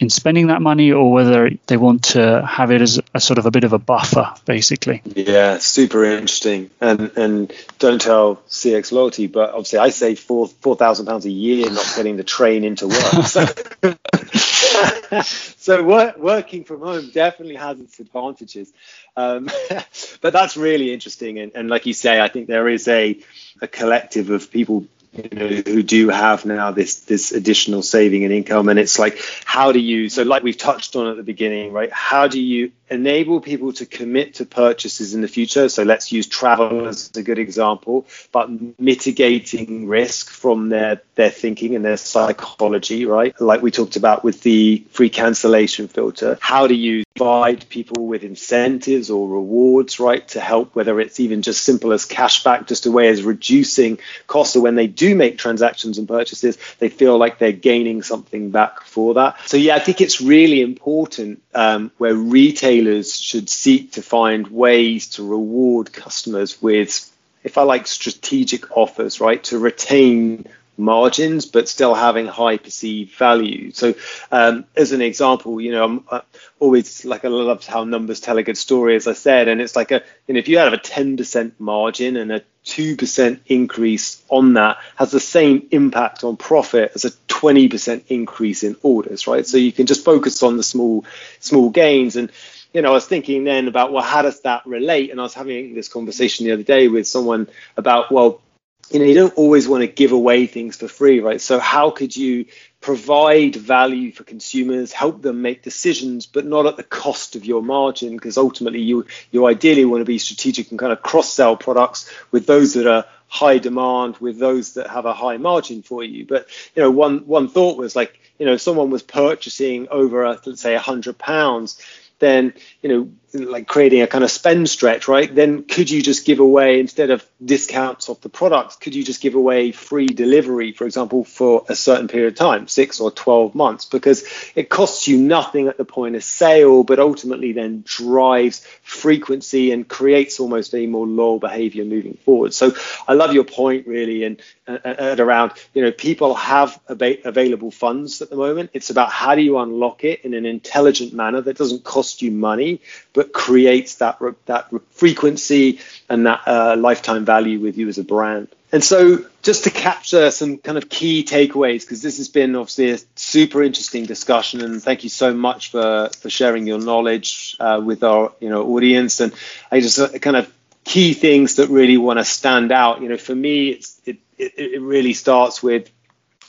in 0.00 0.10
spending 0.10 0.48
that 0.48 0.62
money 0.62 0.92
or 0.92 1.12
whether 1.12 1.50
they 1.66 1.76
want 1.76 2.04
to 2.04 2.44
have 2.46 2.70
it 2.70 2.80
as 2.80 3.00
a 3.14 3.20
sort 3.20 3.38
of 3.38 3.46
a 3.46 3.50
bit 3.50 3.64
of 3.64 3.72
a 3.72 3.78
buffer, 3.78 4.32
basically. 4.44 5.02
Yeah, 5.04 5.58
super 5.58 6.04
interesting. 6.04 6.70
And 6.80 7.10
and 7.16 7.52
don't 7.78 8.00
tell 8.00 8.36
CX 8.48 8.92
Loyalty, 8.92 9.26
but 9.26 9.50
obviously 9.50 9.80
I 9.80 9.90
save 9.90 10.20
four 10.20 10.48
four 10.48 10.76
thousand 10.76 11.06
pounds 11.06 11.26
a 11.26 11.30
year 11.30 11.70
not 11.70 11.86
getting 11.96 12.16
the 12.16 12.24
train 12.24 12.64
into 12.64 12.88
work. 12.88 12.98
So, 13.28 15.22
so 15.22 15.82
work, 15.82 16.18
working 16.18 16.64
from 16.64 16.80
home 16.80 17.10
definitely 17.10 17.56
has 17.56 17.80
its 17.80 17.98
advantages. 17.98 18.72
Um, 19.16 19.50
but 20.20 20.32
that's 20.32 20.56
really 20.56 20.92
interesting. 20.92 21.38
And, 21.38 21.52
and 21.54 21.68
like 21.68 21.86
you 21.86 21.92
say, 21.92 22.20
I 22.20 22.28
think 22.28 22.46
there 22.46 22.68
is 22.68 22.86
a 22.88 23.18
a 23.60 23.66
collective 23.66 24.30
of 24.30 24.50
people 24.50 24.86
you 25.12 25.28
know, 25.32 25.48
who 25.48 25.82
do 25.82 26.08
have 26.08 26.44
now 26.44 26.70
this 26.70 27.00
this 27.00 27.32
additional 27.32 27.82
saving 27.82 28.24
and 28.24 28.32
income? 28.32 28.68
And 28.68 28.78
it's 28.78 28.98
like 28.98 29.20
how 29.44 29.72
do 29.72 29.78
you 29.78 30.08
so 30.08 30.22
like 30.22 30.42
we've 30.42 30.56
touched 30.56 30.96
on 30.96 31.06
at 31.08 31.16
the 31.16 31.22
beginning 31.22 31.72
right? 31.72 31.92
How 31.92 32.28
do 32.28 32.40
you 32.40 32.72
enable 32.90 33.40
people 33.40 33.72
to 33.74 33.86
commit 33.86 34.34
to 34.34 34.46
purchases 34.46 35.14
in 35.14 35.20
the 35.20 35.28
future? 35.28 35.68
So 35.68 35.82
let's 35.82 36.12
use 36.12 36.26
travel 36.26 36.86
as 36.86 37.10
a 37.16 37.22
good 37.22 37.38
example 37.38 38.06
but 38.32 38.48
mitigating 38.78 39.88
risk 39.88 40.30
from 40.30 40.68
their 40.68 41.02
their 41.14 41.30
thinking 41.30 41.74
and 41.74 41.84
their 41.84 41.96
psychology 41.96 43.06
right? 43.06 43.38
Like 43.40 43.62
we 43.62 43.70
talked 43.70 43.96
about 43.96 44.24
with 44.24 44.42
the 44.42 44.84
free 44.90 45.10
cancellation 45.10 45.88
filter. 45.88 46.38
How 46.40 46.66
do 46.66 46.74
you 46.74 47.04
provide 47.18 47.68
people 47.68 48.06
with 48.06 48.22
incentives 48.22 49.10
or 49.10 49.28
rewards 49.28 49.98
right 49.98 50.26
to 50.28 50.40
help 50.40 50.74
whether 50.74 51.00
it's 51.00 51.20
even 51.20 51.42
just 51.42 51.64
simple 51.64 51.92
as 51.92 52.06
cashback 52.06 52.66
just 52.66 52.86
a 52.86 52.90
way 52.90 53.08
as 53.08 53.22
reducing 53.22 53.98
costs. 54.26 54.54
So 54.54 54.60
when 54.60 54.76
they 54.76 54.86
do 54.86 55.14
make 55.14 55.36
transactions 55.36 55.98
and 55.98 56.06
purchases 56.06 56.58
they 56.78 56.88
feel 56.88 57.18
like 57.18 57.38
they're 57.38 57.52
gaining 57.52 58.02
something 58.02 58.50
back 58.50 58.82
for 58.82 59.14
that. 59.14 59.36
So 59.48 59.56
yeah 59.56 59.74
i 59.74 59.80
think 59.80 60.00
it's 60.00 60.20
really 60.20 60.62
important 60.62 61.42
um, 61.54 61.90
where 61.98 62.14
retailers 62.14 63.16
should 63.16 63.50
seek 63.50 63.92
to 63.92 64.02
find 64.02 64.46
ways 64.48 65.08
to 65.10 65.26
reward 65.26 65.92
customers 65.92 66.62
with 66.62 67.10
if 67.44 67.56
I 67.56 67.62
like 67.62 67.86
strategic 67.86 68.76
offers, 68.76 69.20
right, 69.20 69.42
to 69.44 69.58
retain 69.58 70.46
margins 70.78 71.44
but 71.46 71.68
still 71.68 71.94
having 71.94 72.26
high 72.26 72.56
perceived 72.56 73.14
value. 73.16 73.72
So, 73.72 73.94
um, 74.30 74.64
as 74.76 74.92
an 74.92 75.02
example, 75.02 75.60
you 75.60 75.72
know, 75.72 75.84
I'm 75.84 76.04
uh, 76.08 76.20
always 76.60 77.04
like 77.04 77.24
I 77.24 77.28
love 77.28 77.66
how 77.66 77.84
numbers 77.84 78.20
tell 78.20 78.38
a 78.38 78.42
good 78.42 78.56
story, 78.56 78.96
as 78.96 79.06
I 79.06 79.12
said, 79.12 79.48
and 79.48 79.60
it's 79.60 79.76
like 79.76 79.90
a, 79.90 80.02
you 80.26 80.34
know, 80.34 80.38
if 80.38 80.48
you 80.48 80.58
have 80.58 80.72
a 80.72 80.78
10% 80.78 81.52
margin 81.58 82.16
and 82.16 82.32
a 82.32 82.42
2% 82.64 83.40
increase 83.46 84.22
on 84.28 84.54
that 84.54 84.78
has 84.96 85.10
the 85.10 85.20
same 85.20 85.66
impact 85.70 86.22
on 86.22 86.36
profit 86.36 86.92
as 86.94 87.04
a 87.04 87.10
20% 87.28 88.04
increase 88.08 88.62
in 88.62 88.76
orders, 88.82 89.26
right? 89.26 89.46
So 89.46 89.56
you 89.56 89.72
can 89.72 89.86
just 89.86 90.04
focus 90.04 90.42
on 90.42 90.56
the 90.56 90.62
small, 90.62 91.04
small 91.40 91.70
gains 91.70 92.16
and 92.16 92.30
you 92.72 92.82
know, 92.82 92.90
I 92.90 92.92
was 92.92 93.06
thinking 93.06 93.44
then 93.44 93.66
about 93.66 93.92
well, 93.92 94.02
how 94.02 94.22
does 94.22 94.40
that 94.40 94.66
relate? 94.66 95.10
And 95.10 95.18
I 95.18 95.22
was 95.22 95.34
having 95.34 95.74
this 95.74 95.88
conversation 95.88 96.46
the 96.46 96.52
other 96.52 96.62
day 96.62 96.88
with 96.88 97.06
someone 97.06 97.48
about 97.76 98.12
well, 98.12 98.42
you 98.90 98.98
know, 98.98 99.04
you 99.04 99.14
don't 99.14 99.36
always 99.36 99.68
want 99.68 99.82
to 99.82 99.86
give 99.86 100.12
away 100.12 100.46
things 100.46 100.76
for 100.76 100.88
free, 100.88 101.20
right? 101.20 101.40
So 101.40 101.58
how 101.58 101.90
could 101.90 102.16
you 102.16 102.46
provide 102.80 103.56
value 103.56 104.12
for 104.12 104.24
consumers, 104.24 104.92
help 104.92 105.20
them 105.20 105.42
make 105.42 105.62
decisions, 105.62 106.26
but 106.26 106.46
not 106.46 106.66
at 106.66 106.76
the 106.76 106.82
cost 106.82 107.36
of 107.36 107.44
your 107.44 107.62
margin? 107.62 108.14
Because 108.14 108.38
ultimately, 108.38 108.80
you 108.80 109.06
you 109.30 109.46
ideally 109.46 109.84
want 109.84 110.00
to 110.00 110.06
be 110.06 110.18
strategic 110.18 110.70
and 110.70 110.78
kind 110.78 110.92
of 110.92 111.02
cross 111.02 111.32
sell 111.32 111.56
products 111.56 112.10
with 112.30 112.46
those 112.46 112.74
that 112.74 112.86
are 112.86 113.04
high 113.26 113.58
demand, 113.58 114.16
with 114.18 114.38
those 114.38 114.74
that 114.74 114.88
have 114.88 115.04
a 115.04 115.12
high 115.12 115.36
margin 115.36 115.82
for 115.82 116.02
you. 116.02 116.24
But 116.26 116.48
you 116.74 116.82
know, 116.82 116.90
one 116.90 117.26
one 117.26 117.48
thought 117.48 117.76
was 117.76 117.94
like, 117.94 118.18
you 118.38 118.46
know, 118.46 118.56
someone 118.56 118.90
was 118.90 119.02
purchasing 119.02 119.88
over, 119.90 120.24
a, 120.24 120.40
let's 120.46 120.62
say, 120.62 120.74
a 120.74 120.80
hundred 120.80 121.18
pounds 121.18 121.80
then 122.18 122.54
you 122.82 122.88
know 122.88 123.08
like 123.34 123.66
creating 123.66 124.00
a 124.00 124.06
kind 124.06 124.24
of 124.24 124.30
spend 124.30 124.68
stretch 124.70 125.06
right? 125.06 125.34
Then 125.34 125.64
could 125.64 125.90
you 125.90 126.02
just 126.02 126.24
give 126.24 126.40
away 126.40 126.80
instead 126.80 127.10
of 127.10 127.26
discounts 127.44 128.08
off 128.08 128.20
the 128.20 128.28
products 128.28 128.76
could 128.76 128.94
you 128.94 129.04
just 129.04 129.20
give 129.20 129.34
away 129.34 129.72
free 129.72 130.06
delivery 130.06 130.72
for 130.72 130.86
example 130.86 131.24
for 131.24 131.64
a 131.68 131.76
certain 131.76 132.08
period 132.08 132.32
of 132.32 132.38
time 132.38 132.68
6 132.68 133.00
or 133.00 133.10
12 133.10 133.54
months? 133.54 133.84
Because 133.84 134.24
it 134.54 134.70
costs 134.70 135.08
you 135.08 135.18
nothing 135.18 135.68
at 135.68 135.76
the 135.76 135.84
point 135.84 136.16
of 136.16 136.24
sale 136.24 136.84
but 136.84 136.98
ultimately 136.98 137.52
then 137.52 137.82
drives 137.86 138.64
frequency 138.82 139.72
and 139.72 139.86
creates 139.86 140.40
almost 140.40 140.74
a 140.74 140.86
more 140.86 141.06
loyal 141.06 141.38
behavior 141.38 141.84
moving 141.84 142.14
forward. 142.14 142.54
So 142.54 142.72
i 143.06 143.12
love 143.12 143.32
your 143.32 143.44
point 143.44 143.86
really 143.86 144.24
and, 144.24 144.40
and 144.66 145.20
around 145.20 145.52
you 145.74 145.82
know 145.82 145.92
people 145.92 146.34
have 146.34 146.80
available 146.88 147.70
funds 147.70 148.22
at 148.22 148.30
the 148.30 148.36
moment. 148.36 148.70
It's 148.72 148.90
about 148.90 149.10
how 149.10 149.34
do 149.34 149.42
you 149.42 149.58
unlock 149.58 150.04
it 150.04 150.24
in 150.24 150.32
an 150.34 150.46
intelligent 150.46 151.12
manner 151.12 151.40
that 151.42 151.58
doesn't 151.58 151.84
cost 151.84 152.07
you 152.22 152.30
money 152.30 152.80
but 153.12 153.32
creates 153.32 153.96
that 153.96 154.18
that 154.46 154.70
frequency 154.90 155.80
and 156.08 156.26
that 156.26 156.42
uh, 156.46 156.76
lifetime 156.78 157.24
value 157.24 157.60
with 157.60 157.76
you 157.76 157.88
as 157.88 157.98
a 157.98 158.04
brand. 158.04 158.48
And 158.70 158.84
so, 158.84 159.24
just 159.42 159.64
to 159.64 159.70
capture 159.70 160.30
some 160.30 160.58
kind 160.58 160.76
of 160.76 160.90
key 160.90 161.24
takeaways, 161.24 161.80
because 161.80 162.02
this 162.02 162.18
has 162.18 162.28
been 162.28 162.54
obviously 162.54 162.90
a 162.90 162.98
super 163.14 163.62
interesting 163.62 164.04
discussion, 164.04 164.60
and 164.60 164.82
thank 164.82 165.04
you 165.04 165.10
so 165.10 165.32
much 165.32 165.70
for 165.70 166.10
for 166.20 166.28
sharing 166.28 166.66
your 166.66 166.78
knowledge 166.78 167.56
uh, 167.60 167.80
with 167.82 168.02
our 168.02 168.32
you 168.40 168.50
know 168.50 168.66
audience. 168.74 169.20
And 169.20 169.32
I 169.70 169.80
just 169.80 169.98
uh, 169.98 170.18
kind 170.18 170.36
of 170.36 170.52
key 170.84 171.14
things 171.14 171.56
that 171.56 171.70
really 171.70 171.96
want 171.96 172.18
to 172.18 172.26
stand 172.26 172.70
out. 172.70 173.00
You 173.00 173.08
know, 173.08 173.16
for 173.16 173.34
me, 173.34 173.70
it's, 173.70 174.00
it 174.04 174.18
it 174.36 174.82
really 174.82 175.14
starts 175.14 175.62
with 175.62 175.90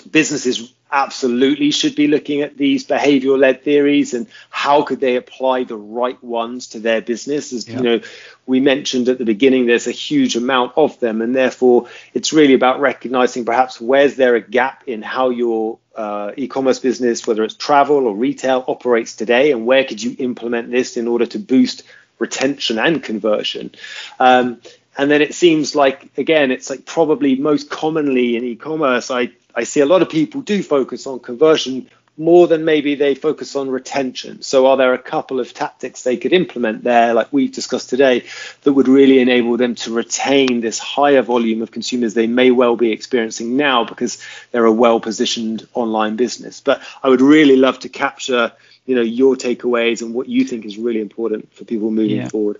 businesses 0.09 0.73
absolutely 0.91 1.71
should 1.71 1.95
be 1.95 2.07
looking 2.07 2.41
at 2.41 2.57
these 2.57 2.85
behavioral 2.85 3.37
led 3.37 3.63
theories 3.63 4.13
and 4.13 4.27
how 4.49 4.81
could 4.81 4.99
they 4.99 5.15
apply 5.15 5.63
the 5.63 5.77
right 5.77 6.21
ones 6.23 6.67
to 6.67 6.79
their 6.79 7.01
business 7.01 7.53
as 7.53 7.67
yeah. 7.67 7.77
you 7.77 7.83
know 7.83 8.01
we 8.47 8.59
mentioned 8.59 9.07
at 9.07 9.19
the 9.19 9.25
beginning 9.25 9.65
there's 9.65 9.87
a 9.87 9.91
huge 9.91 10.35
amount 10.35 10.71
of 10.75 10.99
them 10.99 11.21
and 11.21 11.35
therefore 11.35 11.87
it's 12.13 12.33
really 12.33 12.55
about 12.55 12.79
recognizing 12.79 13.45
perhaps 13.45 13.79
where's 13.79 14.15
there 14.15 14.35
a 14.35 14.41
gap 14.41 14.83
in 14.87 15.01
how 15.01 15.29
your 15.29 15.77
uh, 15.95 16.31
e-commerce 16.37 16.79
business 16.79 17.27
whether 17.27 17.43
it's 17.43 17.55
travel 17.55 18.07
or 18.07 18.15
retail 18.15 18.63
operates 18.67 19.15
today 19.15 19.51
and 19.51 19.65
where 19.65 19.83
could 19.83 20.01
you 20.01 20.15
implement 20.17 20.71
this 20.71 20.97
in 20.97 21.07
order 21.07 21.25
to 21.25 21.37
boost 21.37 21.83
retention 22.17 22.79
and 22.79 23.03
conversion 23.03 23.71
um, 24.19 24.59
and 24.97 25.11
then 25.11 25.21
it 25.21 25.35
seems 25.35 25.75
like 25.75 26.09
again 26.17 26.51
it's 26.51 26.69
like 26.69 26.85
probably 26.85 27.35
most 27.35 27.69
commonly 27.69 28.35
in 28.35 28.43
e-commerce 28.43 29.11
i 29.11 29.29
I 29.55 29.63
see 29.63 29.79
a 29.79 29.85
lot 29.85 30.01
of 30.01 30.09
people 30.09 30.41
do 30.41 30.63
focus 30.63 31.07
on 31.07 31.19
conversion 31.19 31.89
more 32.19 32.47
than 32.47 32.65
maybe 32.65 32.95
they 32.95 33.15
focus 33.15 33.55
on 33.55 33.69
retention. 33.69 34.41
So, 34.41 34.67
are 34.67 34.75
there 34.75 34.93
a 34.93 34.99
couple 34.99 35.39
of 35.39 35.53
tactics 35.53 36.03
they 36.03 36.17
could 36.17 36.33
implement 36.33 36.83
there, 36.83 37.13
like 37.13 37.31
we've 37.31 37.51
discussed 37.51 37.89
today, 37.89 38.25
that 38.63 38.73
would 38.73 38.89
really 38.89 39.19
enable 39.19 39.55
them 39.55 39.75
to 39.75 39.93
retain 39.93 40.59
this 40.59 40.79
higher 40.79 41.21
volume 41.21 41.61
of 41.61 41.71
consumers 41.71 42.13
they 42.13 42.27
may 42.27 42.51
well 42.51 42.75
be 42.75 42.91
experiencing 42.91 43.55
now 43.55 43.85
because 43.85 44.21
they're 44.51 44.65
a 44.65 44.71
well 44.71 44.99
positioned 44.99 45.65
online 45.73 46.17
business? 46.17 46.59
But 46.59 46.81
I 47.01 47.07
would 47.07 47.21
really 47.21 47.55
love 47.55 47.79
to 47.79 47.89
capture 47.89 48.51
you 48.85 48.95
know 48.95 49.01
your 49.01 49.35
takeaways 49.35 50.01
and 50.01 50.13
what 50.13 50.27
you 50.27 50.43
think 50.43 50.65
is 50.65 50.77
really 50.77 50.99
important 50.99 51.53
for 51.53 51.63
people 51.63 51.89
moving 51.89 52.17
yeah. 52.17 52.27
forward 52.27 52.59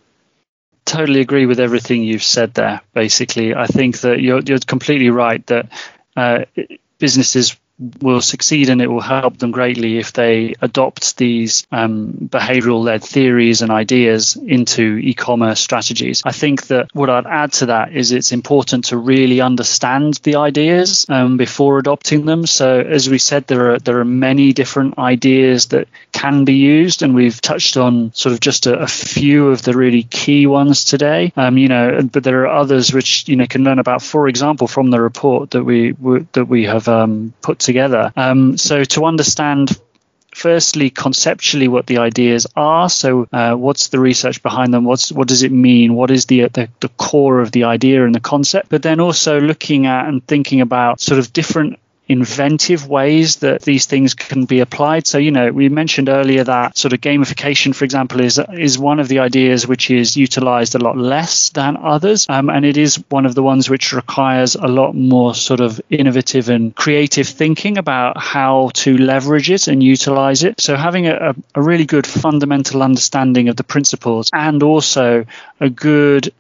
totally 0.85 1.21
agree 1.21 1.45
with 1.45 1.59
everything 1.59 2.03
you've 2.03 2.23
said 2.23 2.51
there. 2.55 2.81
Basically, 2.93 3.53
I 3.53 3.67
think 3.67 3.99
that 3.99 4.21
you're 4.21 4.41
you're 4.41 4.57
completely 4.57 5.11
right 5.11 5.45
that 5.47 5.69
Uh, 6.19 6.43
businesses 6.97 7.57
will 8.01 8.21
succeed 8.21 8.69
and 8.69 8.81
it 8.81 8.87
will 8.87 9.01
help 9.01 9.37
them 9.37 9.51
greatly 9.51 9.97
if 9.97 10.13
they 10.13 10.53
adopt 10.61 11.17
these 11.17 11.65
um, 11.71 12.13
behavioral 12.13 12.83
led 12.83 13.03
theories 13.03 13.61
and 13.61 13.71
ideas 13.71 14.35
into 14.35 14.97
e-commerce 14.97 15.59
strategies. 15.59 16.21
I 16.25 16.31
think 16.31 16.67
that 16.67 16.89
what 16.93 17.09
I'd 17.09 17.25
add 17.25 17.53
to 17.53 17.67
that 17.67 17.93
is 17.93 18.11
it's 18.11 18.31
important 18.31 18.85
to 18.85 18.97
really 18.97 19.41
understand 19.41 20.15
the 20.23 20.35
ideas 20.35 21.05
um, 21.09 21.37
before 21.37 21.79
adopting 21.79 22.25
them. 22.25 22.45
So 22.45 22.79
as 22.79 23.09
we 23.09 23.17
said, 23.17 23.47
there 23.47 23.73
are 23.73 23.79
there 23.79 23.99
are 23.99 24.05
many 24.05 24.53
different 24.53 24.97
ideas 24.97 25.67
that 25.67 25.87
can 26.11 26.45
be 26.45 26.55
used, 26.55 27.01
and 27.01 27.15
we've 27.15 27.39
touched 27.41 27.77
on 27.77 28.13
sort 28.13 28.33
of 28.33 28.39
just 28.39 28.67
a, 28.67 28.79
a 28.79 28.87
few 28.87 29.49
of 29.49 29.61
the 29.61 29.75
really 29.75 30.03
key 30.03 30.47
ones 30.47 30.83
today. 30.83 31.31
Um, 31.35 31.57
you 31.57 31.67
know, 31.67 32.01
but 32.11 32.23
there 32.23 32.41
are 32.41 32.59
others 32.59 32.93
which 32.93 33.27
you 33.27 33.35
know 33.35 33.47
can 33.47 33.63
learn 33.63 33.79
about. 33.79 34.01
For 34.01 34.27
example, 34.27 34.67
from 34.67 34.89
the 34.89 35.01
report 35.01 35.51
that 35.51 35.63
we 35.63 35.91
that 36.33 36.45
we 36.47 36.65
have 36.65 36.87
um, 36.87 37.33
put 37.41 37.59
together. 37.69 38.11
Um, 38.15 38.57
so 38.57 38.83
to 38.95 39.05
understand 39.05 39.79
firstly 40.33 40.89
conceptually 40.89 41.67
what 41.67 41.85
the 41.87 41.97
ideas 41.97 42.47
are 42.55 42.87
so 42.89 43.27
uh, 43.33 43.55
what's 43.55 43.89
the 43.89 43.99
research 43.99 44.41
behind 44.43 44.73
them? 44.73 44.85
What's 44.85 45.11
what 45.11 45.27
does 45.27 45.43
it 45.43 45.51
mean? 45.51 45.95
What 45.95 46.11
is 46.11 46.25
the, 46.25 46.47
the, 46.47 46.69
the 46.79 46.89
core 46.89 47.39
of 47.41 47.51
the 47.51 47.65
idea 47.75 48.05
and 48.05 48.15
the 48.15 48.19
concept? 48.33 48.69
But 48.69 48.81
then 48.83 48.99
also 48.99 49.39
looking 49.39 49.85
at 49.85 50.07
and 50.07 50.25
thinking 50.25 50.61
about 50.61 51.01
sort 51.01 51.19
of 51.19 51.33
different 51.33 51.79
inventive 52.09 52.87
ways 52.87 53.37
that 53.37 53.61
these 53.61 53.85
things 53.85 54.15
can 54.15 54.45
be 54.45 54.59
applied. 54.59 55.05
So, 55.05 55.19
you 55.19 55.29
know, 55.29 55.51
we 55.51 55.69
mentioned 55.69 56.09
earlier 56.09 56.43
that 56.43 56.75
sort 56.75 56.91
of 56.91 57.01
gamification, 57.01 57.73
for 57.75 57.85
example, 57.85 58.19
is 58.19 58.39
is 58.51 58.79
one 58.79 58.99
of 58.99 59.07
the 59.07 59.19
ideas 59.19 59.67
which 59.67 59.91
is 59.91 60.17
utilized 60.17 60.73
a 60.73 60.79
lot 60.79 60.97
less 60.97 61.49
than 61.49 61.77
others, 61.77 62.25
um, 62.27 62.49
and 62.49 62.65
it 62.65 62.77
is 62.77 62.95
one 63.09 63.27
of 63.27 63.35
the 63.35 63.43
ones 63.43 63.69
which 63.69 63.93
requires 63.93 64.55
a 64.55 64.67
lot 64.67 64.95
more 64.95 65.35
sort 65.35 65.59
of 65.59 65.79
innovative 65.91 66.49
and 66.49 66.75
creative 66.75 67.27
thinking 67.27 67.77
about 67.77 68.17
how 68.17 68.71
to 68.73 68.97
leverage 68.97 69.51
it 69.51 69.67
and 69.67 69.83
utilize 69.83 70.43
it. 70.43 70.59
So, 70.59 70.75
having 70.75 71.07
a, 71.07 71.35
a 71.53 71.61
really 71.61 71.85
good 71.85 72.07
fundamental 72.07 72.81
understanding 72.81 73.49
of 73.49 73.55
the 73.55 73.63
principles 73.63 74.31
and 74.33 74.63
also 74.63 75.25
a 75.59 75.69
good 75.69 76.33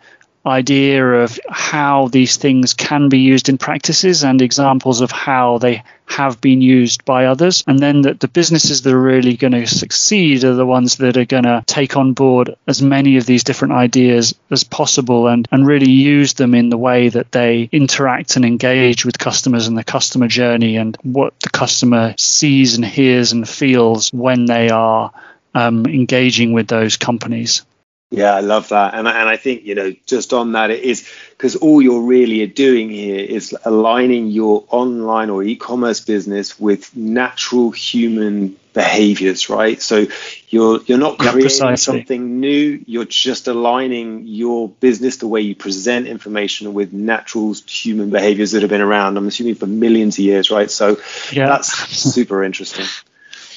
idea 0.45 1.05
of 1.05 1.39
how 1.49 2.07
these 2.07 2.37
things 2.37 2.73
can 2.73 3.09
be 3.09 3.19
used 3.19 3.49
in 3.49 3.57
practices 3.57 4.23
and 4.23 4.41
examples 4.41 5.01
of 5.01 5.11
how 5.11 5.57
they 5.57 5.83
have 6.05 6.41
been 6.41 6.61
used 6.61 7.05
by 7.05 7.25
others. 7.25 7.63
And 7.67 7.79
then 7.79 8.01
that 8.01 8.19
the 8.19 8.27
businesses 8.27 8.81
that 8.81 8.93
are 8.93 9.01
really 9.01 9.37
going 9.37 9.53
to 9.53 9.67
succeed 9.67 10.43
are 10.43 10.55
the 10.55 10.65
ones 10.65 10.97
that 10.97 11.17
are 11.17 11.25
going 11.25 11.43
to 11.43 11.63
take 11.67 11.97
on 11.97 12.13
board 12.13 12.55
as 12.67 12.81
many 12.81 13.17
of 13.17 13.25
these 13.25 13.43
different 13.43 13.73
ideas 13.73 14.33
as 14.49 14.63
possible 14.63 15.27
and, 15.27 15.47
and 15.51 15.67
really 15.67 15.91
use 15.91 16.33
them 16.33 16.55
in 16.55 16.69
the 16.69 16.77
way 16.77 17.09
that 17.09 17.31
they 17.31 17.69
interact 17.71 18.35
and 18.35 18.45
engage 18.45 19.05
with 19.05 19.19
customers 19.19 19.67
and 19.67 19.77
the 19.77 19.83
customer 19.83 20.27
journey 20.27 20.77
and 20.77 20.97
what 21.03 21.39
the 21.41 21.49
customer 21.49 22.15
sees 22.17 22.75
and 22.75 22.85
hears 22.85 23.31
and 23.31 23.47
feels 23.47 24.11
when 24.11 24.45
they 24.45 24.69
are 24.69 25.11
um, 25.53 25.85
engaging 25.85 26.53
with 26.53 26.67
those 26.67 26.97
companies. 26.97 27.63
Yeah, 28.11 28.33
I 28.33 28.39
love 28.39 28.69
that. 28.69 28.95
And, 28.95 29.07
and 29.07 29.29
I 29.29 29.37
think, 29.37 29.65
you 29.65 29.75
know, 29.75 29.93
just 30.07 30.33
on 30.33 30.53
that, 30.53 30.71
it 30.71 30.83
is 30.83 31.07
because 31.29 31.55
all 31.55 31.79
you're 31.79 32.01
really 32.01 32.45
doing 32.47 32.89
here 32.89 33.23
is 33.23 33.55
aligning 33.65 34.27
your 34.27 34.65
online 34.69 35.29
or 35.29 35.43
e 35.43 35.55
commerce 35.55 36.01
business 36.01 36.59
with 36.59 36.95
natural 36.95 37.69
human 37.69 38.57
behaviors, 38.73 39.47
right? 39.49 39.79
So 39.79 40.07
you're 40.49 40.81
you're 40.85 40.97
not 40.97 41.19
creating 41.19 41.77
something 41.77 42.39
new. 42.39 42.83
You're 42.87 43.05
just 43.05 43.47
aligning 43.47 44.25
your 44.25 44.69
business, 44.69 45.17
the 45.17 45.27
way 45.27 45.41
you 45.41 45.53
present 45.53 46.07
information 46.07 46.73
with 46.73 46.91
natural 46.91 47.53
human 47.67 48.09
behaviors 48.09 48.53
that 48.53 48.61
have 48.61 48.69
been 48.71 48.81
around, 48.81 49.17
I'm 49.17 49.27
assuming 49.27 49.55
for 49.55 49.67
millions 49.67 50.15
of 50.17 50.25
years, 50.25 50.49
right? 50.49 50.71
So 50.71 50.97
yeah. 51.31 51.45
that's 51.45 51.71
super 51.95 52.43
interesting. 52.43 52.85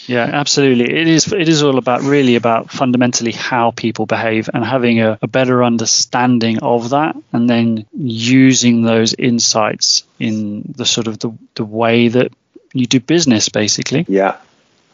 Yeah, 0.06 0.24
absolutely. 0.24 0.84
It 0.84 1.08
is. 1.08 1.32
It 1.32 1.48
is 1.48 1.62
all 1.62 1.78
about 1.78 2.02
really 2.02 2.36
about 2.36 2.70
fundamentally 2.70 3.32
how 3.32 3.70
people 3.70 4.06
behave 4.06 4.48
and 4.52 4.64
having 4.64 5.00
a, 5.00 5.18
a, 5.22 5.28
better 5.28 5.62
understanding 5.62 6.58
of 6.60 6.90
that, 6.90 7.16
and 7.32 7.48
then 7.48 7.86
using 7.96 8.82
those 8.82 9.14
insights 9.14 10.04
in 10.18 10.74
the 10.76 10.86
sort 10.86 11.06
of 11.06 11.18
the, 11.18 11.30
the 11.54 11.64
way 11.64 12.08
that 12.08 12.32
you 12.72 12.86
do 12.86 13.00
business, 13.00 13.48
basically. 13.48 14.04
Yeah, 14.08 14.38